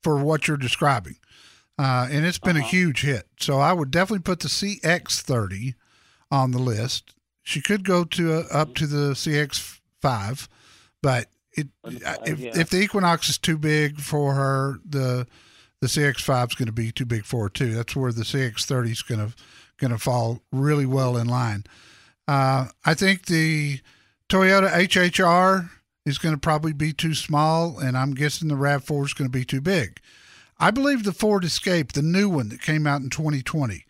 for 0.04 0.18
what 0.22 0.46
you're 0.46 0.56
describing, 0.56 1.16
uh, 1.80 2.06
and 2.12 2.24
it's 2.24 2.38
been 2.38 2.56
a 2.56 2.62
huge 2.62 3.02
hit. 3.02 3.26
So 3.40 3.58
I 3.58 3.72
would 3.72 3.90
definitely 3.90 4.22
put 4.22 4.38
the 4.38 4.48
CX30 4.48 5.74
on 6.30 6.52
the 6.52 6.60
list. 6.60 7.15
She 7.46 7.62
could 7.62 7.84
go 7.84 8.02
to 8.02 8.34
uh, 8.34 8.44
up 8.50 8.74
to 8.74 8.88
the 8.88 9.12
CX5, 9.12 10.48
but 11.00 11.28
it 11.52 11.68
if 12.24 12.40
yeah. 12.40 12.50
if 12.56 12.70
the 12.70 12.80
Equinox 12.80 13.28
is 13.28 13.38
too 13.38 13.56
big 13.56 14.00
for 14.00 14.34
her, 14.34 14.80
the 14.84 15.28
the 15.80 15.86
CX5 15.86 16.50
is 16.50 16.54
going 16.56 16.66
to 16.66 16.72
be 16.72 16.90
too 16.90 17.06
big 17.06 17.24
for 17.24 17.44
her 17.44 17.48
too. 17.48 17.72
That's 17.72 17.94
where 17.94 18.10
the 18.10 18.24
CX30 18.24 18.90
is 18.90 19.02
going 19.02 19.28
to 19.28 19.32
going 19.76 19.92
to 19.92 19.98
fall 19.98 20.42
really 20.50 20.86
well 20.86 21.16
in 21.16 21.28
line. 21.28 21.62
Uh, 22.26 22.66
I 22.84 22.94
think 22.94 23.26
the 23.26 23.78
Toyota 24.28 24.68
C-HR 24.90 25.70
is 26.04 26.18
going 26.18 26.34
to 26.34 26.40
probably 26.40 26.72
be 26.72 26.92
too 26.92 27.14
small, 27.14 27.78
and 27.78 27.96
I'm 27.96 28.14
guessing 28.14 28.48
the 28.48 28.56
RAV4 28.56 29.04
is 29.04 29.14
going 29.14 29.30
to 29.30 29.38
be 29.38 29.44
too 29.44 29.60
big. 29.60 30.00
I 30.58 30.72
believe 30.72 31.04
the 31.04 31.12
Ford 31.12 31.44
Escape, 31.44 31.92
the 31.92 32.02
new 32.02 32.28
one 32.28 32.48
that 32.48 32.60
came 32.60 32.88
out 32.88 33.02
in 33.02 33.10
2020, 33.10 33.84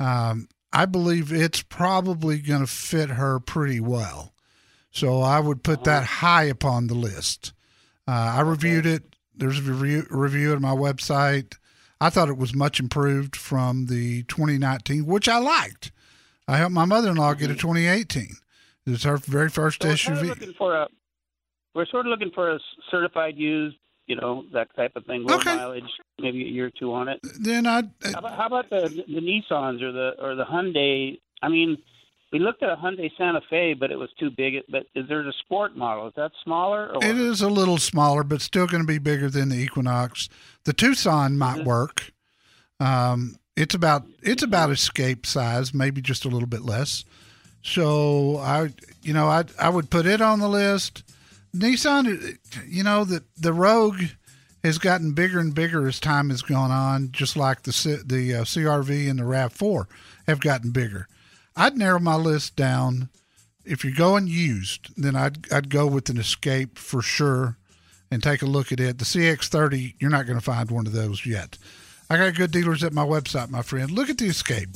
um, 0.00 0.48
I 0.72 0.86
believe 0.86 1.32
it's 1.32 1.62
probably 1.62 2.38
going 2.38 2.60
to 2.60 2.66
fit 2.66 3.10
her 3.10 3.40
pretty 3.40 3.80
well. 3.80 4.34
So 4.90 5.20
I 5.20 5.40
would 5.40 5.62
put 5.62 5.84
that 5.84 6.04
high 6.04 6.44
upon 6.44 6.86
the 6.86 6.94
list. 6.94 7.52
Uh, 8.06 8.34
I 8.36 8.40
reviewed 8.40 8.86
it. 8.86 9.16
There's 9.34 9.58
a 9.58 9.62
review, 9.62 10.06
review 10.10 10.52
at 10.52 10.60
my 10.60 10.74
website. 10.74 11.56
I 12.00 12.10
thought 12.10 12.28
it 12.28 12.36
was 12.38 12.54
much 12.54 12.80
improved 12.80 13.36
from 13.36 13.86
the 13.86 14.22
2019, 14.24 15.06
which 15.06 15.28
I 15.28 15.38
liked. 15.38 15.92
I 16.46 16.56
helped 16.56 16.74
my 16.74 16.84
mother-in-law 16.84 17.34
get 17.34 17.50
a 17.50 17.54
2018. 17.54 18.36
It 18.86 18.90
was 18.90 19.02
her 19.04 19.18
very 19.18 19.50
first 19.50 19.82
So 19.82 19.88
we're 19.88 19.96
sort 19.96 20.18
of 20.18 20.24
SUV. 20.24 20.28
looking 20.28 20.54
for 20.56 20.74
a. 20.74 20.86
We're 21.74 21.86
sort 21.86 22.06
of 22.06 22.10
looking 22.10 22.30
for 22.34 22.50
a 22.50 22.58
certified 22.90 23.36
used, 23.36 23.76
you 24.08 24.16
know, 24.16 24.44
that 24.52 24.74
type 24.74 24.92
of 24.96 25.04
thing, 25.06 25.22
low 25.22 25.36
Okay. 25.36 25.54
mileage, 25.54 25.84
maybe 26.18 26.42
a 26.42 26.48
year 26.48 26.66
or 26.66 26.70
two 26.70 26.92
on 26.92 27.08
it. 27.08 27.20
Then 27.40 27.66
I 27.66 27.82
How 28.02 28.18
about, 28.18 28.36
how 28.36 28.46
about 28.46 28.70
the 28.70 28.88
the 29.06 29.20
Nissans 29.20 29.82
or 29.82 29.92
the 29.92 30.12
or 30.20 30.34
the 30.34 30.44
Hyundai? 30.44 31.20
I 31.42 31.48
mean, 31.48 31.78
we 32.32 32.38
looked 32.38 32.62
at 32.62 32.70
a 32.70 32.76
Hyundai 32.76 33.10
Santa 33.16 33.40
Fe, 33.48 33.74
but 33.74 33.90
it 33.90 33.96
was 33.96 34.08
too 34.18 34.30
big. 34.30 34.54
But 34.68 34.86
is 34.94 35.06
there 35.08 35.20
a 35.20 35.32
sport 35.44 35.76
model? 35.76 36.08
Is 36.08 36.14
that 36.16 36.32
smaller? 36.42 36.88
Or 36.96 37.04
It 37.04 37.18
is 37.18 37.42
a 37.42 37.48
little 37.48 37.78
smaller, 37.78 38.24
but 38.24 38.40
still 38.40 38.66
going 38.66 38.82
to 38.82 38.86
be 38.86 38.98
bigger 38.98 39.30
than 39.30 39.50
the 39.50 39.56
Equinox. 39.56 40.28
The 40.64 40.72
Tucson 40.72 41.38
might 41.38 41.64
work. 41.64 42.12
Um, 42.80 43.36
it's 43.56 43.74
about 43.74 44.04
it's 44.22 44.42
about 44.42 44.70
escape 44.70 45.26
size, 45.26 45.74
maybe 45.74 46.00
just 46.00 46.24
a 46.24 46.28
little 46.28 46.48
bit 46.48 46.62
less. 46.62 47.04
So 47.62 48.38
I, 48.38 48.70
you 49.02 49.12
know, 49.12 49.28
I 49.28 49.44
I 49.58 49.68
would 49.68 49.90
put 49.90 50.06
it 50.06 50.20
on 50.20 50.38
the 50.40 50.48
list. 50.48 51.02
Nissan, 51.54 52.38
you 52.66 52.82
know, 52.82 53.04
the 53.04 53.24
the 53.36 53.52
Rogue 53.52 54.02
has 54.64 54.78
gotten 54.78 55.12
bigger 55.12 55.38
and 55.38 55.54
bigger 55.54 55.86
as 55.86 56.00
time 56.00 56.30
has 56.30 56.42
gone 56.42 56.70
on, 56.70 57.10
just 57.12 57.36
like 57.36 57.62
the 57.62 58.02
the 58.04 58.34
uh, 58.34 58.44
CRV 58.44 59.08
and 59.08 59.18
the 59.18 59.24
Rav 59.24 59.52
Four 59.52 59.88
have 60.26 60.40
gotten 60.40 60.70
bigger. 60.70 61.08
I'd 61.56 61.76
narrow 61.76 61.98
my 61.98 62.16
list 62.16 62.56
down 62.56 63.08
if 63.64 63.84
you're 63.84 63.94
going 63.94 64.26
used, 64.26 64.90
then 64.96 65.14
I'd 65.14 65.52
I'd 65.52 65.70
go 65.70 65.86
with 65.86 66.08
an 66.08 66.18
Escape 66.18 66.78
for 66.78 67.02
sure, 67.02 67.56
and 68.10 68.22
take 68.22 68.42
a 68.42 68.46
look 68.46 68.72
at 68.72 68.80
it. 68.80 68.98
The 68.98 69.04
CX30, 69.04 69.94
you're 69.98 70.10
not 70.10 70.26
going 70.26 70.38
to 70.38 70.44
find 70.44 70.70
one 70.70 70.86
of 70.86 70.92
those 70.92 71.26
yet. 71.26 71.58
I 72.10 72.16
got 72.16 72.34
good 72.34 72.50
dealers 72.50 72.82
at 72.82 72.94
my 72.94 73.04
website, 73.04 73.50
my 73.50 73.62
friend. 73.62 73.90
Look 73.90 74.08
at 74.08 74.18
the 74.18 74.26
Escape. 74.26 74.70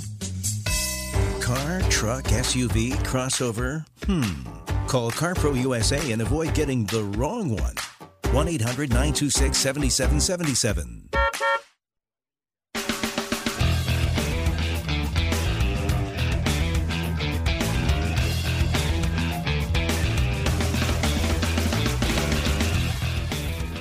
Car, 1.43 1.81
truck, 1.91 2.23
SUV, 2.27 2.93
crossover? 3.03 3.85
Hmm. 4.05 4.47
Call 4.87 5.11
CarPro 5.11 5.61
USA 5.61 6.13
and 6.13 6.23
avoid 6.23 6.55
getting 6.55 6.87
the 6.87 7.03
wrong 7.03 7.57
one. 7.57 7.75
1 8.31 8.47
800 8.47 8.91
926 8.91 9.59
7777. 9.59 11.09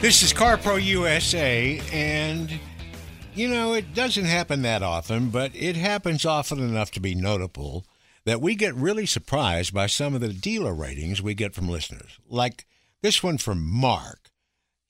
This 0.02 0.24
is 0.24 0.34
CarPro 0.34 0.84
USA, 0.84 1.80
and 1.94 2.60
you 3.34 3.48
know, 3.48 3.74
it 3.74 3.94
doesn't 3.94 4.26
happen 4.26 4.62
that 4.62 4.84
often, 4.84 5.30
but 5.30 5.52
it 5.56 5.76
happens 5.76 6.26
often 6.26 6.60
enough 6.60 6.92
to 6.92 7.00
be 7.00 7.16
notable 7.16 7.86
that 8.26 8.42
we 8.42 8.56
get 8.56 8.76
really 8.76 9.06
surprised 9.06 9.74
by 9.74 9.88
some 9.88 10.14
of 10.14 10.22
the 10.22 10.34
dealer 10.34 10.74
ratings 10.74 11.22
we 11.22 11.34
get 11.34 11.56
from 11.56 11.70
listeners. 11.70 12.20
Like 12.28 12.66
this 13.02 13.24
one 13.24 13.38
from 13.38 13.66
Mark. 13.66 14.30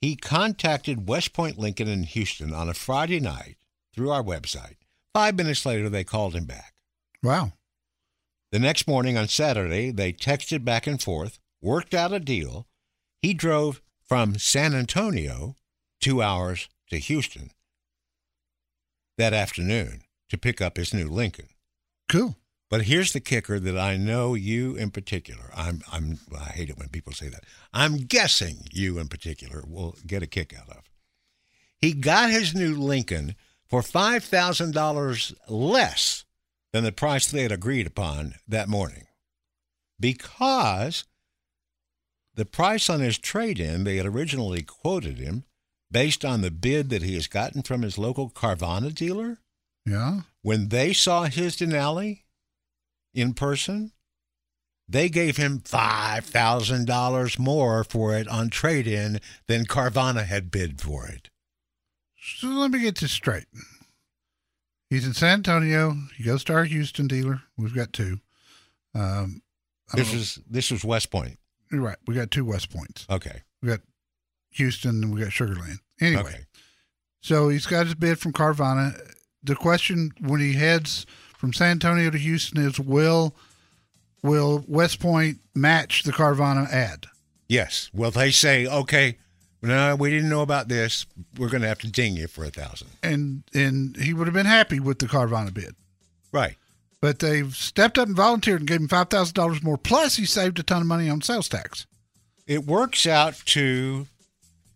He 0.02 0.16
contacted 0.16 1.08
West 1.08 1.34
Point 1.34 1.58
Lincoln 1.58 1.88
in 1.88 2.04
Houston 2.04 2.54
on 2.54 2.68
a 2.68 2.74
Friday 2.74 3.20
night 3.20 3.58
through 3.94 4.10
our 4.10 4.24
website. 4.24 4.78
Five 5.14 5.36
minutes 5.36 5.66
later, 5.66 5.90
they 5.90 6.04
called 6.04 6.36
him 6.36 6.46
back. 6.46 6.74
Wow. 7.22 7.54
The 8.52 8.60
next 8.60 8.88
morning 8.88 9.18
on 9.18 9.28
Saturday, 9.28 9.92
they 9.92 10.12
texted 10.12 10.66
back 10.66 10.88
and 10.88 11.02
forth, 11.02 11.40
worked 11.62 11.94
out 11.94 12.12
a 12.12 12.20
deal. 12.20 12.68
He 13.22 13.34
drove 13.34 13.82
from 14.02 14.40
San 14.40 14.74
Antonio 14.74 15.56
two 16.02 16.22
hours 16.22 16.68
to 16.90 16.98
Houston 16.98 17.52
that 19.22 19.34
afternoon 19.36 20.02
to 20.30 20.38
pick 20.38 20.62
up 20.62 20.78
his 20.78 20.96
new 20.96 21.08
Lincoln. 21.08 21.50
Cool. 22.10 22.38
But 22.72 22.84
here's 22.84 23.14
the 23.14 23.20
kicker 23.20 23.60
that 23.60 23.78
I 23.78 23.96
know 23.96 24.34
you 24.34 24.76
in 24.76 24.90
particular. 24.90 25.52
I'm 25.56 25.82
I'm 25.92 26.18
I 26.36 26.46
hate 26.46 26.72
it 26.72 26.80
when 26.80 26.90
people 26.90 27.14
say 27.14 27.30
that. 27.30 27.44
I'm 27.72 27.98
guessing 27.98 28.66
you 28.72 28.98
in 28.98 29.10
particular 29.10 29.64
will 29.68 29.96
get 30.08 30.24
a 30.24 30.28
kick 30.28 30.56
out 30.60 30.70
of. 30.70 30.90
He 31.78 31.94
got 31.94 32.32
his 32.32 32.56
new 32.56 32.76
Lincoln 32.76 33.36
for 33.70 33.84
five 33.84 34.24
thousand 34.24 34.74
dollars 34.74 35.36
less 35.48 36.26
than 36.74 36.84
the 36.84 36.92
price 36.92 37.30
they 37.30 37.44
had 37.44 37.52
agreed 37.52 37.86
upon 37.86 38.36
that 38.48 38.70
morning. 38.70 39.06
Because 40.00 41.04
the 42.34 42.46
price 42.46 42.90
on 42.90 43.02
his 43.02 43.20
trade 43.20 43.60
in 43.60 43.84
they 43.84 43.98
had 43.98 44.08
originally 44.08 44.64
quoted 44.64 45.20
him 45.20 45.44
based 45.92 46.24
on 46.26 46.42
the 46.42 46.52
bid 46.52 46.90
that 46.90 47.04
he 47.04 47.16
has 47.16 47.28
gotten 47.28 47.62
from 47.64 47.82
his 47.82 47.98
local 47.98 48.30
Carvana 48.30 48.94
dealer 48.94 49.40
Yeah. 49.86 50.22
when 50.42 50.70
they 50.70 50.94
saw 50.94 51.24
his 51.26 51.58
Denali 51.58 52.22
in 53.14 53.34
person, 53.34 53.92
they 54.88 55.10
gave 55.10 55.38
him 55.38 55.60
$5,000 55.60 57.40
more 57.40 57.84
for 57.84 58.16
it 58.16 58.28
on 58.28 58.50
trade 58.50 58.88
in 58.88 59.20
than 59.48 59.66
Carvana 59.66 60.26
had 60.26 60.52
bid 60.52 60.82
for 60.82 61.08
it. 61.08 61.30
So 62.22 62.48
let 62.48 62.72
me 62.72 62.80
get 62.80 62.98
this 63.00 63.12
straight. 63.12 63.46
He's 64.90 65.06
in 65.06 65.14
San 65.14 65.36
Antonio. 65.40 65.96
He 66.18 66.24
goes 66.24 66.44
to 66.46 66.54
our 66.54 66.66
Houston 66.66 67.08
dealer. 67.08 67.44
We've 67.58 67.74
got 67.76 67.94
two. 67.94 68.20
Um, 68.94 69.42
This 69.94 70.14
is 70.14 70.40
this 70.50 70.70
was 70.72 70.84
West 70.86 71.10
Point. 71.12 71.38
You're 71.72 71.82
right. 71.82 71.98
We 72.06 72.14
got 72.16 72.30
two 72.32 72.46
West 72.46 72.70
Points. 72.70 73.06
Okay. 73.10 73.42
We 73.62 73.70
got 73.70 73.80
Houston 74.52 75.04
and 75.04 75.14
we 75.14 75.22
got 75.22 75.32
Sugar 75.32 75.56
Land. 75.56 75.80
Anyway, 76.02 76.22
Okay. 76.24 76.40
so 77.22 77.50
he's 77.50 77.66
got 77.68 77.86
his 77.86 77.96
bid 77.96 78.20
from 78.20 78.34
Carvana. 78.34 79.00
The 79.44 79.56
question 79.56 80.12
when 80.20 80.40
he 80.42 80.54
heads 80.54 81.06
from 81.38 81.54
San 81.54 81.72
Antonio 81.72 82.10
to 82.10 82.18
Houston 82.18 82.62
is 82.62 82.80
will 82.80 83.36
will 84.24 84.64
West 84.68 85.00
Point 85.00 85.40
match 85.56 86.04
the 86.04 86.12
Carvana 86.12 86.70
ad? 86.72 87.08
Yes. 87.48 87.90
Well, 87.94 88.12
they 88.12 88.32
say, 88.32 88.66
okay, 88.68 89.18
no, 89.62 89.96
we 89.96 90.10
didn't 90.10 90.30
know 90.30 90.42
about 90.42 90.68
this. 90.70 91.06
We're 91.38 91.50
going 91.50 91.62
to 91.64 91.68
have 91.68 91.80
to 91.80 91.88
ding 91.92 92.16
you 92.16 92.28
for 92.28 92.44
a 92.46 92.50
thousand. 92.50 92.90
And 93.04 93.44
and 93.54 93.96
he 93.98 94.14
would 94.14 94.28
have 94.28 94.34
been 94.34 94.46
happy 94.46 94.80
with 94.80 95.00
the 95.00 95.08
Carvana 95.08 95.54
bid. 95.54 95.76
Right. 96.32 96.56
but 97.02 97.20
they've 97.20 97.54
stepped 97.56 97.98
up 97.98 98.08
and 98.08 98.16
volunteered 98.16 98.62
and 98.62 98.68
gave 98.68 98.80
him 98.80 98.88
five 98.88 99.10
thousand 99.10 99.34
dollars 99.36 99.62
more. 99.64 99.78
Plus, 99.78 100.16
he 100.18 100.26
saved 100.26 100.60
a 100.60 100.64
ton 100.64 100.82
of 100.82 100.88
money 100.88 101.10
on 101.10 101.22
sales 101.22 101.50
tax. 101.50 101.86
It 102.48 102.66
works 102.66 103.06
out 103.06 103.36
to, 103.48 104.08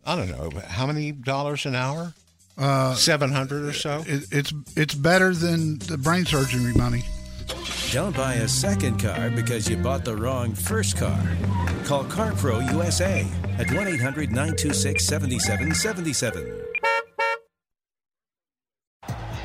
I 0.05 0.15
don't 0.15 0.29
know, 0.29 0.51
how 0.67 0.85
many 0.85 1.11
dollars 1.11 1.65
an 1.65 1.75
hour? 1.75 2.13
Uh, 2.57 2.93
Seven 2.95 3.31
hundred 3.31 3.65
or 3.65 3.73
so. 3.73 4.03
It, 4.07 4.25
it's 4.31 4.53
it's 4.77 4.95
better 4.95 5.33
than 5.33 5.77
the 5.79 5.97
brain 5.97 6.25
surgery 6.25 6.73
money. 6.73 7.03
Don't 7.91 8.15
buy 8.15 8.35
a 8.35 8.47
second 8.47 8.99
car 8.99 9.29
because 9.29 9.69
you 9.69 9.77
bought 9.77 10.05
the 10.05 10.15
wrong 10.15 10.53
first 10.53 10.97
car. 10.97 11.19
Call 11.85 12.03
CarPro 12.05 12.65
USA 12.71 13.25
at 13.59 13.71
1 13.71 13.87
800 13.87 14.29
926 14.31 15.05
7777. 15.05 16.61